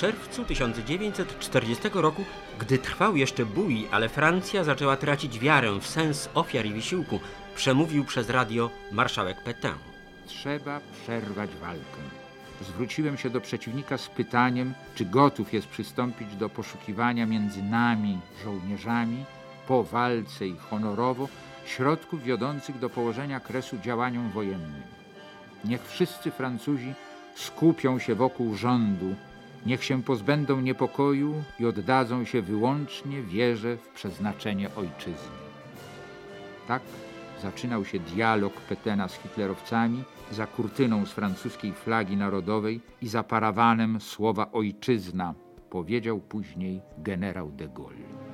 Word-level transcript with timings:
czerwcu 0.00 0.44
1940 0.44 1.88
roku, 1.94 2.24
gdy 2.58 2.78
trwał 2.78 3.16
jeszcze 3.16 3.46
bój, 3.46 3.88
ale 3.90 4.08
Francja 4.08 4.64
zaczęła 4.64 4.96
tracić 4.96 5.38
wiarę 5.38 5.78
w 5.80 5.86
sens 5.86 6.28
ofiar 6.34 6.66
i 6.66 6.72
wysiłku, 6.72 7.20
przemówił 7.54 8.04
przez 8.04 8.30
radio 8.30 8.70
marszałek 8.92 9.42
Pétain. 9.44 9.78
Trzeba 10.26 10.80
przerwać 11.02 11.50
walkę. 11.50 12.00
Zwróciłem 12.60 13.18
się 13.18 13.30
do 13.30 13.40
przeciwnika 13.40 13.98
z 13.98 14.08
pytaniem, 14.08 14.74
czy 14.94 15.04
gotów 15.04 15.52
jest 15.52 15.68
przystąpić 15.68 16.36
do 16.36 16.48
poszukiwania 16.48 17.26
między 17.26 17.62
nami, 17.62 18.18
żołnierzami, 18.44 19.24
po 19.66 19.84
walce 19.84 20.46
i 20.46 20.56
honorowo, 20.56 21.28
środków 21.66 22.22
wiodących 22.22 22.78
do 22.78 22.90
położenia 22.90 23.40
kresu 23.40 23.78
działaniom 23.78 24.30
wojennym. 24.30 24.82
Niech 25.64 25.86
wszyscy 25.86 26.30
Francuzi 26.30 26.94
skupią 27.34 27.98
się 27.98 28.14
wokół 28.14 28.54
rządu, 28.54 29.14
niech 29.66 29.84
się 29.84 30.02
pozbędą 30.02 30.60
niepokoju 30.60 31.42
i 31.60 31.66
oddadzą 31.66 32.24
się 32.24 32.42
wyłącznie 32.42 33.22
wierze 33.22 33.76
w 33.76 33.88
przeznaczenie 33.88 34.68
ojczyzny. 34.76 35.40
Tak 36.68 36.82
zaczynał 37.42 37.84
się 37.84 37.98
dialog 37.98 38.52
Petena 38.60 39.08
z 39.08 39.14
hitlerowcami 39.14 40.04
za 40.30 40.46
kurtyną 40.46 41.06
z 41.06 41.12
francuskiej 41.12 41.72
flagi 41.72 42.16
narodowej 42.16 42.80
i 43.02 43.08
za 43.08 43.22
parawanem 43.22 44.00
słowa 44.00 44.52
ojczyzna, 44.52 45.34
powiedział 45.70 46.20
później 46.20 46.80
generał 46.98 47.50
de 47.50 47.68
Gaulle. 47.68 48.30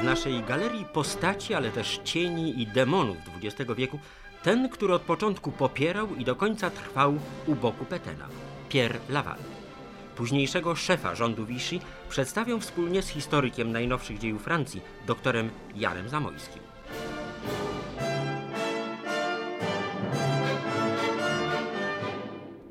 W 0.00 0.04
naszej 0.04 0.42
galerii 0.42 0.84
postaci, 0.84 1.54
ale 1.54 1.70
też 1.70 2.00
cieni 2.04 2.62
i 2.62 2.66
demonów 2.66 3.16
XX 3.42 3.72
wieku, 3.76 3.98
ten, 4.42 4.68
który 4.68 4.94
od 4.94 5.02
początku 5.02 5.52
popierał 5.52 6.14
i 6.14 6.24
do 6.24 6.36
końca 6.36 6.70
trwał 6.70 7.18
u 7.46 7.54
boku 7.54 7.84
Petena, 7.84 8.28
Pierre 8.68 8.98
Laval. 9.08 9.38
Późniejszego 10.16 10.74
szefa 10.74 11.14
rządu 11.14 11.46
Vichy 11.46 11.78
przedstawią 12.08 12.60
wspólnie 12.60 13.02
z 13.02 13.08
historykiem 13.08 13.72
najnowszych 13.72 14.18
dziejów 14.18 14.42
Francji, 14.42 14.80
doktorem 15.06 15.50
Janem 15.74 16.08
Zamojskim. 16.08 16.62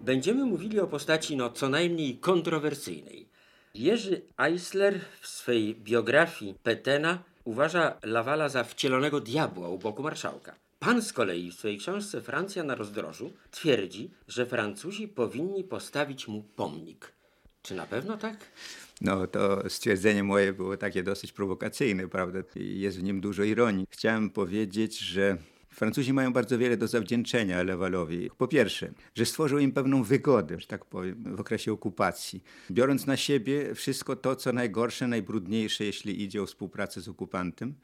Będziemy 0.02 0.46
mówili 0.46 0.80
o 0.80 0.88
postaci 0.88 1.38
no 1.38 1.50
co 1.50 1.70
najmniej 1.70 2.18
kontrowersyjnej. 2.18 3.30
Jerzy 3.74 4.22
Eisler 4.38 5.00
w 5.22 5.28
swej 5.28 5.76
biografii 5.76 6.56
Petena 6.64 7.24
uważa 7.44 7.98
Lawala 8.04 8.50
za 8.50 8.64
wcielonego 8.64 9.22
diabła 9.22 9.70
u 9.70 9.78
boku 9.78 10.04
marszałka. 10.04 10.67
Pan 10.80 11.02
z 11.02 11.14
kolei 11.14 11.52
w 11.52 11.54
swojej 11.54 11.78
książce 11.78 12.22
Francja 12.22 12.64
na 12.64 12.76
rozdrożu 12.76 13.34
twierdzi, 13.52 14.12
że 14.28 14.46
Francuzi 14.46 15.08
powinni 15.08 15.64
postawić 15.64 16.28
mu 16.28 16.44
pomnik. 16.44 17.12
Czy 17.62 17.76
na 17.76 17.86
pewno 17.86 18.18
tak? 18.18 18.38
No 19.02 19.28
to 19.28 19.70
stwierdzenie 19.70 20.24
moje 20.24 20.54
było 20.54 20.78
takie 20.78 21.04
dosyć 21.04 21.32
prowokacyjne, 21.32 22.08
prawda? 22.08 22.40
Jest 22.56 23.00
w 23.00 23.04
nim 23.04 23.22
dużo 23.22 23.44
ironii. 23.44 23.88
Chciałem 23.90 24.30
powiedzieć, 24.30 25.00
że 25.00 25.38
Francuzi 25.70 26.14
mają 26.14 26.34
bardzo 26.34 26.58
wiele 26.58 26.78
do 26.78 26.88
zawdzięczenia 26.88 27.64
Lewalowi. 27.64 28.30
Po 28.38 28.48
pierwsze, 28.48 28.92
że 29.16 29.26
stworzył 29.26 29.60
im 29.60 29.72
pewną 29.72 30.04
wygodę, 30.04 30.60
że 30.60 30.68
tak 30.68 30.86
powiem, 30.86 31.36
w 31.36 31.40
okresie 31.40 31.72
okupacji, 31.72 32.44
biorąc 32.72 33.06
na 33.06 33.18
siebie 33.18 33.76
wszystko 33.76 34.16
to, 34.16 34.36
co 34.36 34.54
najgorsze, 34.54 35.08
najbrudniejsze, 35.08 35.86
jeśli 35.86 36.24
idzie 36.24 36.42
o 36.42 36.46
współpracę 36.46 37.02
z 37.02 37.08
okupantem 37.08 37.76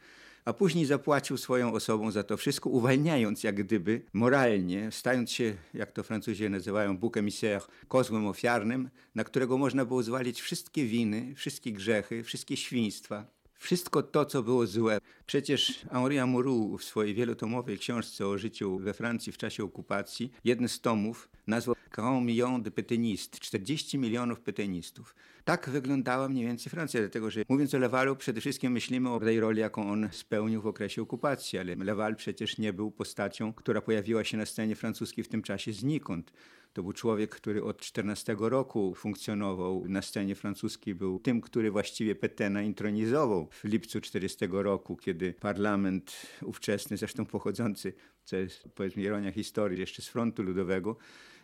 a 0.45 0.53
później 0.53 0.85
zapłacił 0.85 1.37
swoją 1.37 1.73
osobą 1.73 2.11
za 2.11 2.23
to 2.23 2.37
wszystko, 2.37 2.69
uwalniając 2.69 3.43
jak 3.43 3.55
gdyby 3.55 4.01
moralnie, 4.13 4.91
stając 4.91 5.31
się, 5.31 5.55
jak 5.73 5.91
to 5.91 6.03
Francuzi 6.03 6.49
nazywają, 6.49 6.97
bouc 6.97 7.17
émissaire, 7.17 7.61
kozłem 7.87 8.27
ofiarnym, 8.27 8.89
na 9.15 9.23
którego 9.23 9.57
można 9.57 9.85
było 9.85 10.03
zwalić 10.03 10.41
wszystkie 10.41 10.85
winy, 10.85 11.33
wszystkie 11.35 11.71
grzechy, 11.71 12.23
wszystkie 12.23 12.57
świństwa, 12.57 13.25
wszystko 13.63 14.03
to, 14.03 14.25
co 14.25 14.43
było 14.43 14.67
złe. 14.67 14.97
Przecież 15.25 15.85
Henri 15.91 16.19
Amourou 16.19 16.77
w 16.77 16.83
swojej 16.83 17.13
wielotomowej 17.13 17.77
książce 17.77 18.27
o 18.27 18.37
życiu 18.37 18.77
we 18.77 18.93
Francji 18.93 19.31
w 19.31 19.37
czasie 19.37 19.63
okupacji, 19.63 20.31
jeden 20.43 20.67
z 20.67 20.81
tomów 20.81 21.29
nazwał 21.47 21.75
40 21.91 22.25
millions 22.25 22.63
de 22.63 22.71
pétainistes, 22.71 23.39
40 23.39 23.97
milionów 23.97 24.39
petenistów. 24.39 25.15
Tak 25.43 25.69
wyglądała 25.69 26.29
mniej 26.29 26.45
więcej 26.45 26.69
Francja, 26.69 26.99
dlatego 26.99 27.31
że 27.31 27.41
mówiąc 27.49 27.73
o 27.73 27.77
Lewalu, 27.77 28.15
przede 28.15 28.41
wszystkim 28.41 28.71
myślimy 28.71 29.09
o 29.09 29.19
tej 29.19 29.39
roli, 29.39 29.59
jaką 29.59 29.91
on 29.91 30.09
spełnił 30.11 30.61
w 30.61 30.67
okresie 30.67 31.01
okupacji, 31.01 31.59
ale 31.59 31.75
Lewal 31.75 32.15
przecież 32.15 32.57
nie 32.57 32.73
był 32.73 32.91
postacią, 32.91 33.53
która 33.53 33.81
pojawiła 33.81 34.23
się 34.23 34.37
na 34.37 34.45
scenie 34.45 34.75
francuskiej 34.75 35.23
w 35.23 35.27
tym 35.27 35.41
czasie 35.41 35.73
znikąd. 35.73 36.31
To 36.73 36.83
był 36.83 36.93
człowiek, 36.93 37.35
który 37.35 37.63
od 37.63 37.77
14 37.81 38.35
roku 38.39 38.95
funkcjonował 38.95 39.87
na 39.87 40.01
scenie 40.01 40.35
francuskiej. 40.35 40.95
Był 40.95 41.19
tym, 41.19 41.41
który 41.41 41.71
właściwie 41.71 42.15
Petena 42.15 42.61
intronizował 42.61 43.47
w 43.51 43.63
lipcu 43.63 44.01
40 44.01 44.47
roku, 44.51 44.95
kiedy 44.95 45.33
parlament 45.33 46.15
ówczesny, 46.41 46.97
zresztą 46.97 47.25
pochodzący, 47.25 47.93
co 48.23 48.37
jest 48.37 48.63
powiedzmy 48.75 49.03
ironia 49.03 49.31
historii, 49.31 49.79
jeszcze 49.79 50.01
z 50.01 50.07
frontu 50.07 50.43
ludowego, 50.43 50.97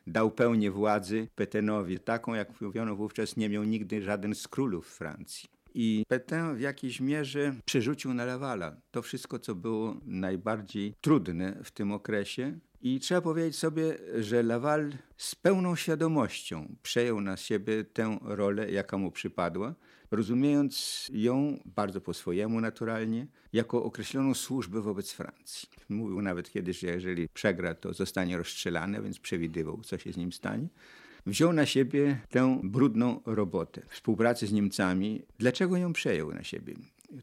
dał 0.07 0.31
pełnię 0.31 0.71
władzy 0.71 1.27
Petenowi, 1.35 1.99
taką 1.99 2.33
jak 2.33 2.61
mówiono 2.61 2.95
wówczas 2.95 3.37
nie 3.37 3.49
miał 3.49 3.63
nigdy 3.63 4.01
żaden 4.01 4.35
z 4.35 4.47
królów 4.47 4.87
Francji. 4.87 5.49
I 5.73 6.03
Petain 6.07 6.55
w 6.55 6.59
jakiejś 6.59 6.99
mierze 6.99 7.55
przerzucił 7.65 8.13
na 8.13 8.25
Lawala 8.25 8.75
to 8.91 9.01
wszystko, 9.01 9.39
co 9.39 9.55
było 9.55 9.95
najbardziej 10.05 10.93
trudne 11.01 11.59
w 11.63 11.71
tym 11.71 11.91
okresie. 11.91 12.59
I 12.81 12.99
trzeba 12.99 13.21
powiedzieć 13.21 13.55
sobie, 13.55 13.97
że 14.19 14.43
Laval 14.43 14.91
z 15.17 15.35
pełną 15.35 15.75
świadomością 15.75 16.75
przejął 16.83 17.21
na 17.21 17.37
siebie 17.37 17.83
tę 17.83 18.17
rolę, 18.21 18.71
jaka 18.71 18.97
mu 18.97 19.11
przypadła 19.11 19.75
rozumiejąc 20.11 21.07
ją 21.13 21.59
bardzo 21.65 22.01
po 22.01 22.13
swojemu 22.13 22.61
naturalnie, 22.61 23.27
jako 23.53 23.83
określoną 23.83 24.33
służbę 24.33 24.81
wobec 24.81 25.11
Francji. 25.11 25.69
Mówił 25.89 26.21
nawet 26.21 26.51
kiedyś, 26.51 26.79
że 26.79 26.87
jeżeli 26.87 27.29
przegra, 27.29 27.75
to 27.75 27.93
zostanie 27.93 28.37
rozstrzelany, 28.37 29.01
więc 29.01 29.19
przewidywał, 29.19 29.81
co 29.81 29.97
się 29.97 30.13
z 30.13 30.17
nim 30.17 30.33
stanie. 30.33 30.67
Wziął 31.25 31.53
na 31.53 31.65
siebie 31.65 32.19
tę 32.29 32.59
brudną 32.63 33.21
robotę 33.25 33.81
współpracy 33.89 34.47
z 34.47 34.51
Niemcami. 34.51 35.21
Dlaczego 35.37 35.77
ją 35.77 35.93
przejął 35.93 36.33
na 36.33 36.43
siebie? 36.43 36.73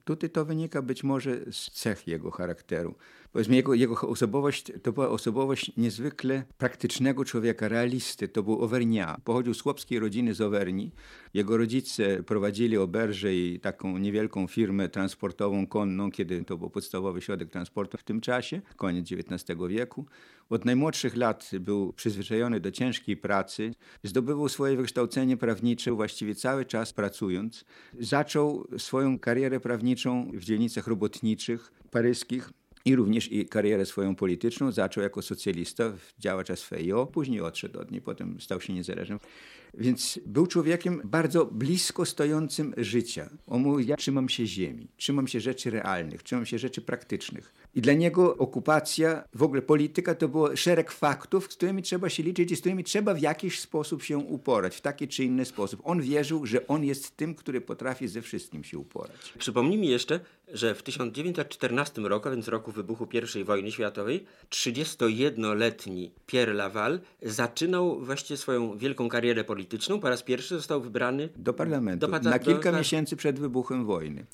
Tutaj 0.04 0.30
to 0.30 0.44
wynika 0.44 0.82
być 0.82 1.04
może 1.04 1.40
z 1.52 1.70
cech 1.70 2.08
jego 2.08 2.30
charakteru. 2.30 2.94
Powiedzmy, 3.36 3.56
jego, 3.56 3.74
jego 3.74 4.00
osobowość 4.08 4.72
to 4.82 4.92
była 4.92 5.08
osobowość 5.08 5.72
niezwykle 5.76 6.44
praktycznego 6.58 7.24
człowieka, 7.24 7.68
realisty. 7.68 8.28
To 8.28 8.42
był 8.42 8.62
Auvergnat. 8.62 9.20
Pochodził 9.24 9.54
z 9.54 9.60
chłopskiej 9.60 9.98
rodziny 9.98 10.34
z 10.34 10.40
Auverni. 10.40 10.92
Jego 11.34 11.56
rodzice 11.56 12.22
prowadzili 12.22 12.76
oberże 12.76 13.34
i 13.34 13.60
taką 13.60 13.98
niewielką 13.98 14.46
firmę 14.46 14.88
transportową 14.88 15.66
konną, 15.66 16.10
kiedy 16.10 16.44
to 16.44 16.58
był 16.58 16.70
podstawowy 16.70 17.20
środek 17.20 17.50
transportu 17.50 17.98
w 17.98 18.02
tym 18.02 18.20
czasie, 18.20 18.60
koniec 18.76 19.12
XIX 19.12 19.58
wieku. 19.68 20.06
Od 20.50 20.64
najmłodszych 20.64 21.16
lat 21.16 21.50
był 21.60 21.92
przyzwyczajony 21.92 22.60
do 22.60 22.70
ciężkiej 22.70 23.16
pracy. 23.16 23.74
Zdobywał 24.02 24.48
swoje 24.48 24.76
wykształcenie 24.76 25.36
prawnicze 25.36 25.92
właściwie 25.92 26.34
cały 26.34 26.64
czas 26.64 26.92
pracując. 26.92 27.64
Zaczął 28.00 28.66
swoją 28.78 29.18
karierę 29.18 29.60
prawniczą 29.60 30.30
w 30.34 30.44
dzielnicach 30.44 30.86
robotniczych 30.86 31.72
paryskich 31.90 32.52
i 32.86 32.96
również 32.96 33.32
i 33.32 33.46
karierę 33.46 33.86
swoją 33.86 34.14
polityczną 34.14 34.72
zaczął 34.72 35.02
jako 35.02 35.22
socjalista, 35.22 35.92
działacz 36.18 36.48
SFIO, 36.48 37.06
później 37.06 37.40
odszedł 37.40 37.80
od 37.80 37.90
niej, 37.90 38.00
potem 38.00 38.40
stał 38.40 38.60
się 38.60 38.72
niezależnym. 38.72 39.18
Więc 39.76 40.20
był 40.26 40.46
człowiekiem 40.46 41.00
bardzo 41.04 41.46
blisko 41.46 42.06
stojącym 42.06 42.74
życia. 42.76 43.30
On 43.46 43.62
mówił, 43.62 43.88
ja 43.88 43.96
trzymam 43.96 44.28
się 44.28 44.46
ziemi, 44.46 44.88
trzymam 44.96 45.28
się 45.28 45.40
rzeczy 45.40 45.70
realnych, 45.70 46.22
trzymam 46.22 46.46
się 46.46 46.58
rzeczy 46.58 46.80
praktycznych. 46.80 47.54
I 47.74 47.80
dla 47.80 47.92
niego 47.92 48.36
okupacja, 48.36 49.24
w 49.34 49.42
ogóle 49.42 49.62
polityka 49.62 50.14
to 50.14 50.28
było 50.28 50.56
szereg 50.56 50.92
faktów, 50.92 51.44
z 51.44 51.56
którymi 51.56 51.82
trzeba 51.82 52.08
się 52.08 52.22
liczyć 52.22 52.52
i 52.52 52.56
z 52.56 52.60
którymi 52.60 52.84
trzeba 52.84 53.14
w 53.14 53.20
jakiś 53.20 53.60
sposób 53.60 54.02
się 54.02 54.18
uporać, 54.18 54.76
w 54.76 54.80
taki 54.80 55.08
czy 55.08 55.24
inny 55.24 55.44
sposób. 55.44 55.80
On 55.84 56.02
wierzył, 56.02 56.46
że 56.46 56.66
on 56.66 56.84
jest 56.84 57.16
tym, 57.16 57.34
który 57.34 57.60
potrafi 57.60 58.08
ze 58.08 58.22
wszystkim 58.22 58.64
się 58.64 58.78
uporać. 58.78 59.32
Przypomnijmy 59.38 59.86
jeszcze, 59.86 60.20
że 60.48 60.74
w 60.74 60.82
1914 60.82 62.02
roku, 62.02 62.30
więc 62.30 62.48
roku 62.48 62.72
wybuchu 62.72 63.08
I 63.40 63.44
wojny 63.44 63.72
światowej, 63.72 64.24
31-letni 64.50 66.10
Pierre 66.26 66.54
Laval 66.54 67.00
zaczynał 67.22 68.00
właśnie 68.00 68.36
swoją 68.36 68.78
wielką 68.78 69.08
karierę 69.08 69.44
polityczną. 69.44 69.65
Po 70.00 70.08
raz 70.08 70.22
pierwszy 70.22 70.56
został 70.56 70.80
wybrany 70.80 71.28
do 71.36 71.54
parlamentu 71.54 72.06
do, 72.08 72.30
na 72.30 72.38
kilka 72.38 72.72
do... 72.72 72.78
miesięcy 72.78 73.16
przed 73.16 73.38
wybuchem 73.38 73.86
wojny. 73.86 74.26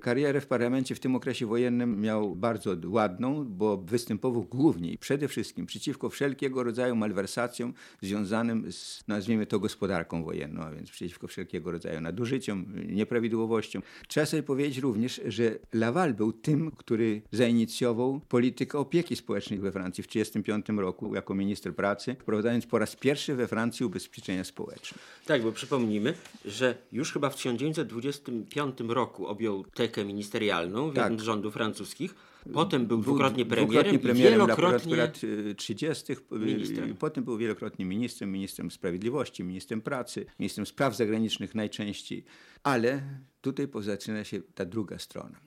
Karierę 0.00 0.40
w 0.40 0.46
parlamencie 0.46 0.94
w 0.94 1.00
tym 1.00 1.16
okresie 1.16 1.46
wojennym 1.46 2.00
miał 2.00 2.36
bardzo 2.36 2.76
ładną, 2.84 3.44
bo 3.44 3.76
występował 3.76 4.42
głównie 4.42 4.92
i 4.92 4.98
przede 4.98 5.28
wszystkim 5.28 5.66
przeciwko 5.66 6.10
wszelkiego 6.10 6.62
rodzaju 6.62 6.96
malwersacjom 6.96 7.74
związanym 8.02 8.72
z, 8.72 9.04
nazwijmy 9.08 9.46
to, 9.46 9.60
gospodarką 9.60 10.24
wojenną, 10.24 10.62
a 10.62 10.70
więc 10.70 10.90
przeciwko 10.90 11.26
wszelkiego 11.26 11.70
rodzaju 11.70 12.00
nadużyciom, 12.00 12.66
nieprawidłowościom. 12.86 13.82
Trzeba 14.08 14.26
sobie 14.26 14.42
powiedzieć 14.42 14.78
również, 14.78 15.20
że 15.26 15.58
Laval 15.72 16.14
był 16.14 16.32
tym, 16.32 16.70
który 16.70 17.22
zainicjował 17.32 18.20
politykę 18.28 18.78
opieki 18.78 19.16
społecznej 19.16 19.58
we 19.58 19.72
Francji 19.72 20.04
w 20.04 20.06
1935 20.06 20.80
roku 20.80 21.14
jako 21.14 21.34
minister 21.34 21.74
pracy, 21.74 22.16
wprowadzając 22.20 22.66
po 22.66 22.78
raz 22.78 22.96
pierwszy 22.96 23.34
we 23.34 23.46
Francji 23.46 23.86
ubezpieczenia 23.86 24.44
społeczne. 24.44 24.98
Tak, 25.26 25.42
bo 25.42 25.52
przypomnijmy, 25.52 26.14
że 26.44 26.74
już 26.92 27.12
chyba 27.12 27.30
w 27.30 27.36
1925 27.36 28.80
roku 28.88 29.26
objął 29.26 29.64
tekę 29.80 30.04
ministerialną 30.04 30.90
w 30.90 30.94
Tak. 30.94 31.04
jednym 31.04 31.20
z 31.20 31.22
rządów 31.22 31.54
francuskich. 31.54 32.14
Potem 32.52 32.86
był 32.86 33.00
dwukrotnie 33.00 33.46
premierem, 33.46 33.68
dwukrotnie 33.70 33.98
premierem 33.98 34.32
wielokrotnie... 34.32 34.96
lat 34.96 35.24
y, 35.24 35.54
30. 35.54 36.12
y, 36.12 36.16
ministrem. 36.38 36.96
Potem 36.96 37.24
był 37.24 37.36
wielokrotnie 37.36 37.84
ministrem, 37.84 38.32
ministrem 38.32 38.70
sprawiedliwości, 38.70 39.44
ministrem 39.44 39.80
pracy, 39.80 40.26
ministrem 40.38 40.66
spraw 40.66 40.96
zagranicznych 40.96 41.54
najczęściej. 41.54 42.24
Ale 42.62 43.02
tutaj 43.40 43.68
zaczyna 43.80 44.24
się 44.24 44.42
ta 44.54 44.64
druga 44.64 44.98
strona. 44.98 45.40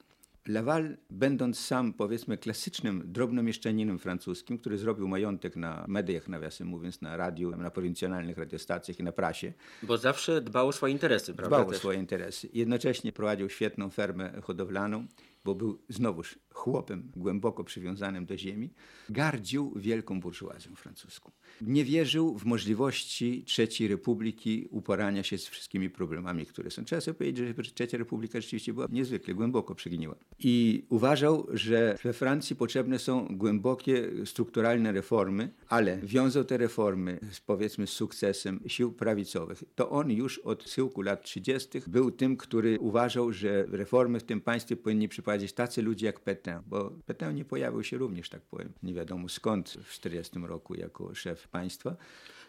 Laval, 0.47 0.97
będąc 1.09 1.59
sam, 1.59 1.93
powiedzmy, 1.93 2.37
klasycznym 2.37 3.03
drobnomieszczaninem 3.05 3.99
francuskim, 3.99 4.57
który 4.57 4.77
zrobił 4.77 5.07
majątek 5.07 5.55
na 5.55 5.85
mediach, 5.87 6.27
nawiasem 6.27 6.67
mówiąc, 6.67 7.01
na 7.01 7.17
radiu, 7.17 7.55
na 7.55 7.71
prowincjonalnych 7.71 8.37
radiostacjach 8.37 8.99
i 8.99 9.03
na 9.03 9.11
prasie, 9.11 9.53
Bo 9.83 9.97
zawsze 9.97 10.41
dbał 10.41 10.67
o 10.67 10.71
swoje 10.71 10.93
interesy, 10.93 11.33
prawda? 11.33 11.57
dbał 11.57 11.69
o 11.69 11.73
swoje 11.73 11.99
interesy. 11.99 12.49
Jednocześnie 12.53 13.11
prowadził 13.11 13.49
świetną 13.49 13.89
fermę 13.89 14.41
hodowlaną, 14.41 15.05
bo 15.45 15.55
był 15.55 15.79
znowuż 15.89 16.39
chłopem 16.53 17.11
głęboko 17.15 17.63
przywiązanym 17.63 18.25
do 18.25 18.37
ziemi. 18.37 18.69
Gardził 19.09 19.73
wielką 19.75 20.19
burżuazją 20.19 20.75
francuską. 20.75 21.31
Nie 21.61 21.85
wierzył 21.85 22.37
w 22.37 22.45
możliwości 22.45 23.43
trzeciej 23.47 23.87
republiki 23.87 24.67
uporania 24.71 25.23
się 25.23 25.37
z 25.37 25.47
wszystkimi 25.47 25.89
problemami, 25.89 26.45
które 26.45 26.71
są. 26.71 26.85
Trzeba 26.85 27.01
sobie 27.01 27.15
powiedzieć, 27.15 27.47
że 27.57 27.63
trzecia 27.63 27.97
republika 27.97 28.41
rzeczywiście 28.41 28.73
była 28.73 28.87
niezwykle 28.91 29.33
głęboko 29.33 29.75
przegniła. 29.75 30.15
I 30.39 30.85
uważał, 30.89 31.47
że 31.53 31.97
we 32.03 32.13
Francji 32.13 32.55
potrzebne 32.55 32.99
są 32.99 33.27
głębokie, 33.31 34.09
strukturalne 34.25 34.91
reformy, 34.91 35.53
ale 35.67 35.97
wiązał 35.97 36.43
te 36.43 36.57
reformy 36.57 37.19
z, 37.31 37.39
powiedzmy 37.39 37.87
z 37.87 37.89
sukcesem 37.89 38.59
sił 38.67 38.91
prawicowych. 38.91 39.63
To 39.75 39.89
on 39.89 40.11
już 40.11 40.39
od 40.39 40.63
schyłku 40.63 41.01
lat 41.01 41.23
30. 41.23 41.69
był 41.87 42.11
tym, 42.11 42.37
który 42.37 42.79
uważał, 42.79 43.33
że 43.33 43.65
reformy 43.69 44.19
w 44.19 44.23
tym 44.23 44.41
państwie 44.41 44.75
powinni 44.75 45.09
przeprowadzić 45.33 45.53
tacy 45.53 45.81
ludzie 45.81 46.05
jak 46.05 46.19
Petain, 46.19 46.59
bo 46.65 46.91
Petain 47.05 47.35
nie 47.35 47.45
pojawił 47.45 47.83
się 47.83 47.97
również, 47.97 48.29
tak 48.29 48.41
powiem, 48.41 48.73
nie 48.83 48.93
wiadomo 48.93 49.29
skąd 49.29 49.69
w 49.69 49.89
40 49.89 50.39
roku 50.39 50.75
jako 50.75 51.15
szef 51.15 51.47
państwa. 51.47 51.95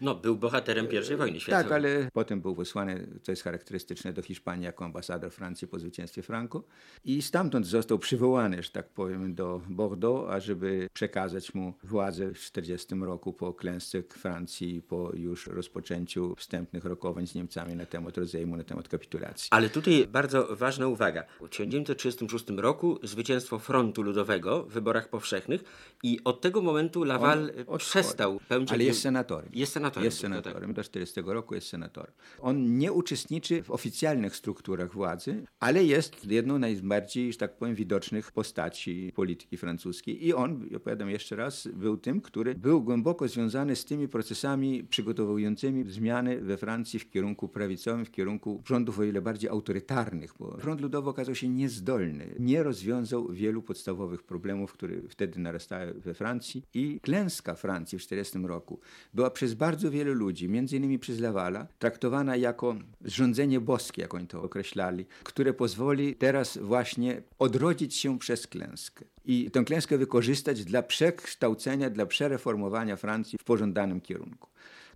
No, 0.00 0.14
był 0.14 0.36
bohaterem 0.36 0.88
I 1.12 1.16
wojny 1.16 1.40
światowej. 1.40 1.64
Tak, 1.64 1.72
ale 1.72 2.10
potem 2.12 2.40
był 2.40 2.54
wysłany, 2.54 3.06
co 3.22 3.32
jest 3.32 3.42
charakterystyczne, 3.42 4.12
do 4.12 4.22
Hiszpanii 4.22 4.64
jako 4.64 4.84
ambasador 4.84 5.30
Francji 5.30 5.68
po 5.68 5.78
zwycięstwie 5.78 6.22
Franco 6.22 6.62
i 7.04 7.22
stamtąd 7.22 7.66
został 7.66 7.98
przywołany, 7.98 8.62
że 8.62 8.70
tak 8.70 8.88
powiem, 8.88 9.34
do 9.34 9.60
Bordeaux, 9.68 10.30
ażeby 10.30 10.88
przekazać 10.92 11.54
mu 11.54 11.74
władzę 11.82 12.34
w 12.34 12.38
40 12.38 12.94
roku 12.94 13.32
po 13.32 13.54
klęsce 13.54 14.02
Francji, 14.02 14.82
po 14.82 15.10
już 15.14 15.46
rozpoczęciu 15.46 16.34
wstępnych 16.36 16.84
rokowań 16.84 17.26
z 17.26 17.34
Niemcami 17.34 17.76
na 17.76 17.86
temat 17.86 18.18
rozejmu, 18.18 18.56
na 18.56 18.64
temat 18.64 18.88
kapitulacji. 18.88 19.48
Ale 19.50 19.70
tutaj 19.70 20.06
bardzo 20.06 20.56
ważna 20.56 20.86
uwaga. 20.86 21.24
W 21.40 21.48
1936 21.48 22.44
roku 22.56 22.98
zwycięstwo 23.02 23.58
Frontu 23.58 24.02
Ludowego 24.02 24.62
w 24.62 24.72
wyborach 24.72 25.08
powszechnych 25.08 25.64
i 26.02 26.20
od 26.24 26.40
tego 26.40 26.62
momentu 26.62 27.04
Laval 27.04 27.50
On 27.66 27.78
przestał 27.78 28.40
pełnić... 28.48 28.72
Ale 28.72 28.84
jest 28.84 29.00
senatorem. 29.00 29.50
Jest 29.52 29.72
senatorem. 29.72 29.83
Jest 29.84 30.20
tylko, 30.20 30.34
tak. 30.34 30.44
senatorem. 30.44 30.74
Do 30.74 30.84
40 30.84 31.20
roku 31.26 31.54
jest 31.54 31.66
senatorem. 31.66 32.12
On 32.40 32.78
nie 32.78 32.92
uczestniczy 32.92 33.62
w 33.62 33.70
oficjalnych 33.70 34.36
strukturach 34.36 34.92
władzy, 34.92 35.44
ale 35.60 35.84
jest 35.84 36.24
jedną 36.24 36.56
z 36.56 36.60
najbardziej, 36.60 37.32
że 37.32 37.38
tak 37.38 37.56
powiem, 37.56 37.74
widocznych 37.74 38.32
postaci 38.32 39.12
polityki 39.14 39.56
francuskiej. 39.56 40.26
I 40.26 40.34
on, 40.34 40.68
opowiadam 40.76 41.10
jeszcze 41.10 41.36
raz, 41.36 41.68
był 41.74 41.96
tym, 41.96 42.20
który 42.20 42.54
był 42.54 42.82
głęboko 42.82 43.28
związany 43.28 43.76
z 43.76 43.84
tymi 43.84 44.08
procesami 44.08 44.84
przygotowującymi 44.84 45.90
zmiany 45.90 46.40
we 46.40 46.56
Francji 46.56 46.98
w 46.98 47.10
kierunku 47.10 47.48
prawicowym, 47.48 48.04
w 48.04 48.10
kierunku 48.10 48.62
rządów 48.66 48.98
o 48.98 49.04
ile 49.04 49.22
bardziej 49.22 49.50
autorytarnych, 49.50 50.34
bo 50.38 50.56
front 50.56 50.80
ludowy 50.80 51.10
okazał 51.10 51.34
się 51.34 51.48
niezdolny. 51.48 52.34
Nie 52.38 52.62
rozwiązał 52.62 53.32
wielu 53.32 53.62
podstawowych 53.62 54.22
problemów, 54.22 54.72
które 54.72 54.94
wtedy 55.08 55.40
narastały 55.40 55.94
we 55.94 56.14
Francji 56.14 56.62
i 56.74 57.00
klęska 57.00 57.54
Francji 57.54 57.98
w 57.98 58.02
40 58.02 58.38
roku 58.38 58.80
była 59.14 59.30
przez 59.30 59.54
bardzo 59.54 59.73
wielu 59.82 60.14
ludzi, 60.14 60.48
między 60.48 60.76
innymi 60.76 60.98
przez 60.98 61.20
Lavala, 61.20 61.66
traktowana 61.78 62.36
jako 62.36 62.76
rządzenie 63.04 63.60
boskie, 63.60 64.02
jak 64.02 64.14
oni 64.14 64.26
to 64.26 64.42
określali, 64.42 65.06
które 65.24 65.54
pozwoli 65.54 66.14
teraz 66.14 66.58
właśnie 66.58 67.22
odrodzić 67.38 67.94
się 67.94 68.18
przez 68.18 68.46
klęskę. 68.46 69.04
I 69.24 69.50
tę 69.50 69.64
klęskę 69.64 69.98
wykorzystać 69.98 70.64
dla 70.64 70.82
przekształcenia, 70.82 71.90
dla 71.90 72.06
przereformowania 72.06 72.96
Francji 72.96 73.38
w 73.38 73.44
pożądanym 73.44 74.00
kierunku. 74.00 74.48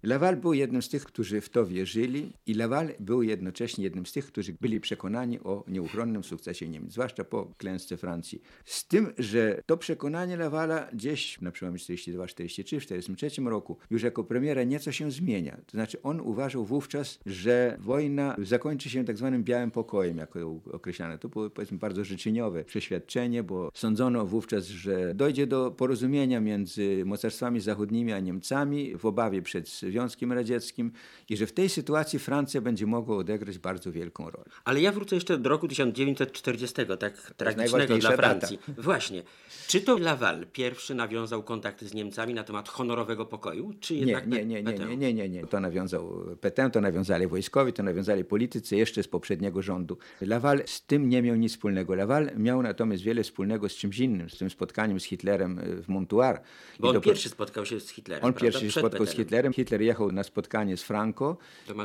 Laval 0.02 0.36
był 0.36 0.54
jednym 0.54 0.82
z 0.82 0.88
tych, 0.88 1.04
którzy 1.04 1.40
w 1.40 1.48
to 1.48 1.66
wierzyli 1.66 2.32
i 2.46 2.54
Laval 2.54 2.88
był 3.00 3.22
jednocześnie 3.22 3.84
jednym 3.84 4.06
z 4.06 4.12
tych, 4.12 4.26
którzy 4.26 4.56
byli 4.60 4.80
przekonani 4.80 5.40
o 5.40 5.64
nieuchronnym 5.68 6.24
sukcesie 6.24 6.68
Niemiec, 6.68 6.92
zwłaszcza 6.92 7.24
po 7.24 7.54
klęsce 7.58 7.96
Francji. 7.96 8.42
Z 8.64 8.86
tym, 8.86 9.12
że 9.18 9.62
to 9.66 9.76
przekonanie 9.76 10.36
Lavala 10.36 10.88
gdzieś 10.92 11.40
na 11.40 11.50
przełomie 11.50 11.78
42, 11.78 12.26
43, 12.26 12.80
43 12.80 13.42
roku 13.42 13.76
już 13.90 14.02
jako 14.02 14.24
premiera 14.24 14.64
nieco 14.64 14.92
się 14.92 15.10
zmienia. 15.10 15.56
To 15.66 15.70
znaczy 15.70 16.02
on 16.02 16.20
uważał 16.20 16.64
wówczas, 16.64 17.18
że 17.26 17.76
wojna 17.80 18.36
zakończy 18.42 18.90
się 18.90 19.04
tak 19.04 19.16
zwanym 19.16 19.44
białym 19.44 19.70
pokojem, 19.70 20.18
jako 20.18 20.38
ją 20.38 20.60
określano. 20.72 21.18
To 21.18 21.28
było 21.28 21.50
powiedzmy 21.50 21.78
bardzo 21.78 22.04
życzeniowe 22.04 22.64
przeświadczenie, 22.64 23.42
bo 23.42 23.70
sądzono 23.74 24.26
wówczas, 24.26 24.66
że 24.66 25.14
dojdzie 25.14 25.46
do 25.46 25.70
porozumienia 25.70 26.40
między 26.40 27.02
mocarstwami 27.04 27.60
zachodnimi 27.60 28.12
a 28.12 28.20
Niemcami 28.20 28.96
w 28.96 29.06
obawie 29.06 29.42
przed 29.42 29.68
Związkiem 29.90 30.32
Radzieckim 30.32 30.92
i 31.28 31.36
że 31.36 31.46
w 31.46 31.52
tej 31.52 31.68
sytuacji 31.68 32.18
Francja 32.18 32.60
będzie 32.60 32.86
mogła 32.86 33.16
odegrać 33.16 33.58
bardzo 33.58 33.92
wielką 33.92 34.30
rolę. 34.30 34.46
Ale 34.64 34.80
ja 34.80 34.92
wrócę 34.92 35.14
jeszcze 35.16 35.38
do 35.38 35.48
roku 35.48 35.68
1940, 35.68 36.76
tak 36.98 37.34
tragicznego 37.36 37.98
dla 37.98 38.10
data. 38.10 38.22
Francji. 38.22 38.58
Właśnie. 38.78 39.22
Czy 39.66 39.80
to 39.80 39.98
Laval 39.98 40.46
pierwszy 40.52 40.94
nawiązał 40.94 41.42
kontakty 41.42 41.88
z 41.88 41.94
Niemcami 41.94 42.34
na 42.34 42.44
temat 42.44 42.68
honorowego 42.68 43.26
pokoju, 43.26 43.74
czy 43.80 43.94
Nie, 43.94 44.00
jednak 44.00 44.26
nie, 44.26 44.44
nie, 44.44 44.62
nie, 44.62 44.72
nie, 44.72 44.96
nie, 44.96 45.14
nie, 45.14 45.28
nie. 45.28 45.46
To 45.46 45.60
nawiązał 45.60 46.24
Petain, 46.40 46.70
to 46.70 46.80
nawiązali 46.80 47.26
wojskowi, 47.26 47.72
to 47.72 47.82
nawiązali 47.82 48.24
politycy 48.24 48.76
jeszcze 48.76 49.02
z 49.02 49.08
poprzedniego 49.08 49.62
rządu. 49.62 49.98
Laval 50.20 50.62
z 50.66 50.86
tym 50.86 51.08
nie 51.08 51.22
miał 51.22 51.36
nic 51.36 51.52
wspólnego. 51.52 51.94
Laval 51.94 52.30
miał 52.36 52.62
natomiast 52.62 53.02
wiele 53.02 53.22
wspólnego 53.22 53.68
z 53.68 53.72
czymś 53.74 53.98
innym, 53.98 54.30
z 54.30 54.38
tym 54.38 54.50
spotkaniem 54.50 55.00
z 55.00 55.04
Hitlerem 55.04 55.58
e, 55.58 55.82
w 55.82 55.88
Montoire. 55.88 56.40
Bo 56.80 56.88
on 56.88 56.94
dopiero- 56.94 57.04
pierwszy 57.04 57.28
spotkał 57.28 57.66
się 57.66 57.80
z 57.80 57.88
Hitlerem. 57.88 58.24
On 58.24 58.32
prawda? 58.32 58.44
pierwszy 58.44 58.60
się 58.60 58.68
Przed 58.68 58.82
spotkał 58.82 59.06
z 59.06 59.08
Petenem. 59.08 59.24
Hitlerem. 59.24 59.52
Hitler 59.52 59.77
jechał 59.84 60.12
na 60.12 60.22
spotkanie 60.22 60.76
z 60.76 60.82
Franco 60.82 61.36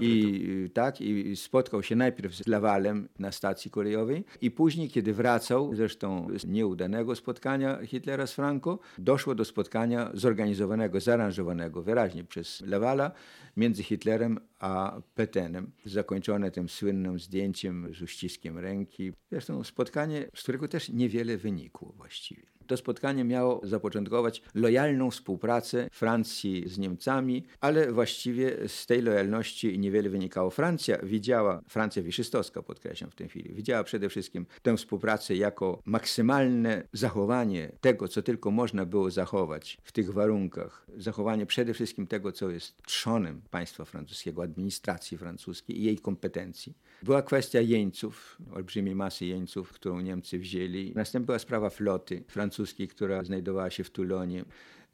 i 0.02 0.70
tak 0.74 1.02
i 1.02 1.36
spotkał 1.36 1.84
się 1.84 1.96
najpierw 1.96 2.36
z 2.36 2.48
Lawalem 2.48 3.10
na 3.20 3.32
stacji 3.32 3.72
kolejowej 3.72 4.24
i 4.42 4.52
później, 4.52 4.90
kiedy 4.90 5.14
wracał, 5.14 5.76
zresztą 5.76 6.28
z 6.36 6.46
nieudanego 6.46 7.16
spotkania 7.16 7.86
Hitlera 7.86 8.28
z 8.28 8.34
Franco, 8.34 8.80
doszło 8.98 9.36
do 9.36 9.46
spotkania 9.46 10.12
zorganizowanego, 10.14 11.00
zaaranżowanego 11.00 11.82
wyraźnie 11.82 12.24
przez 12.24 12.62
Lawala 12.62 13.12
między 13.58 13.84
Hitlerem 13.84 14.40
a 14.60 15.02
Petenem, 15.16 15.72
zakończone 15.86 16.52
tym 16.52 16.70
słynnym 16.70 17.20
zdjęciem 17.20 17.94
z 17.94 18.02
uściskiem 18.02 18.58
ręki. 18.58 19.14
Zresztą 19.32 19.64
spotkanie, 19.64 20.26
z 20.36 20.44
którego 20.44 20.68
też 20.68 20.90
niewiele 20.90 21.38
wynikło 21.38 21.94
właściwie. 21.98 22.53
To 22.68 22.78
spotkanie 22.78 23.24
miało 23.24 23.62
zapoczątkować 23.64 24.42
lojalną 24.54 25.12
współpracę 25.12 25.90
Francji 25.92 26.64
z 26.68 26.78
Niemcami, 26.78 27.44
ale 27.62 27.92
właściwie 27.92 28.58
z 28.68 28.86
tej 28.86 29.02
lojalności 29.02 29.80
niewiele 29.80 30.10
wynikało. 30.10 30.50
Francja 30.50 30.98
widziała, 31.04 31.62
Francja 31.70 32.04
wiszystowska 32.04 32.64
podkreślam 32.64 33.12
w 33.12 33.16
tej 33.16 33.30
chwili, 33.30 33.54
widziała 33.54 33.84
przede 33.84 34.10
wszystkim 34.10 34.46
tę 34.62 34.78
współpracę 34.78 35.36
jako 35.36 35.82
maksymalne 35.86 36.88
zachowanie 36.94 37.72
tego, 37.82 38.08
co 38.08 38.22
tylko 38.22 38.52
można 38.52 38.86
było 38.86 39.12
zachować 39.12 39.78
w 39.84 39.92
tych 39.92 40.14
warunkach. 40.14 40.86
Zachowanie 40.98 41.46
przede 41.46 41.74
wszystkim 41.74 42.08
tego, 42.08 42.32
co 42.32 42.50
jest 42.50 42.82
trzonem 42.84 43.42
państwa 43.52 43.86
francuskiego, 43.86 44.44
administracji 44.44 45.18
francuskiej 45.18 45.80
i 45.80 45.84
jej 45.84 45.98
kompetencji. 45.98 46.74
Była 47.04 47.22
kwestia 47.22 47.62
jeńców, 47.62 48.38
olbrzymiej 48.54 48.96
masy 48.96 49.26
jeńców, 49.26 49.72
którą 49.74 50.00
Niemcy 50.00 50.40
wzięli. 50.40 50.92
Następnie 50.96 51.26
była 51.26 51.40
sprawa 51.40 51.70
floty 51.70 52.24
francuskiej, 52.28 52.88
która 52.88 53.24
znajdowała 53.24 53.70
się 53.70 53.84
w 53.84 53.90
Toulonie. 53.90 54.46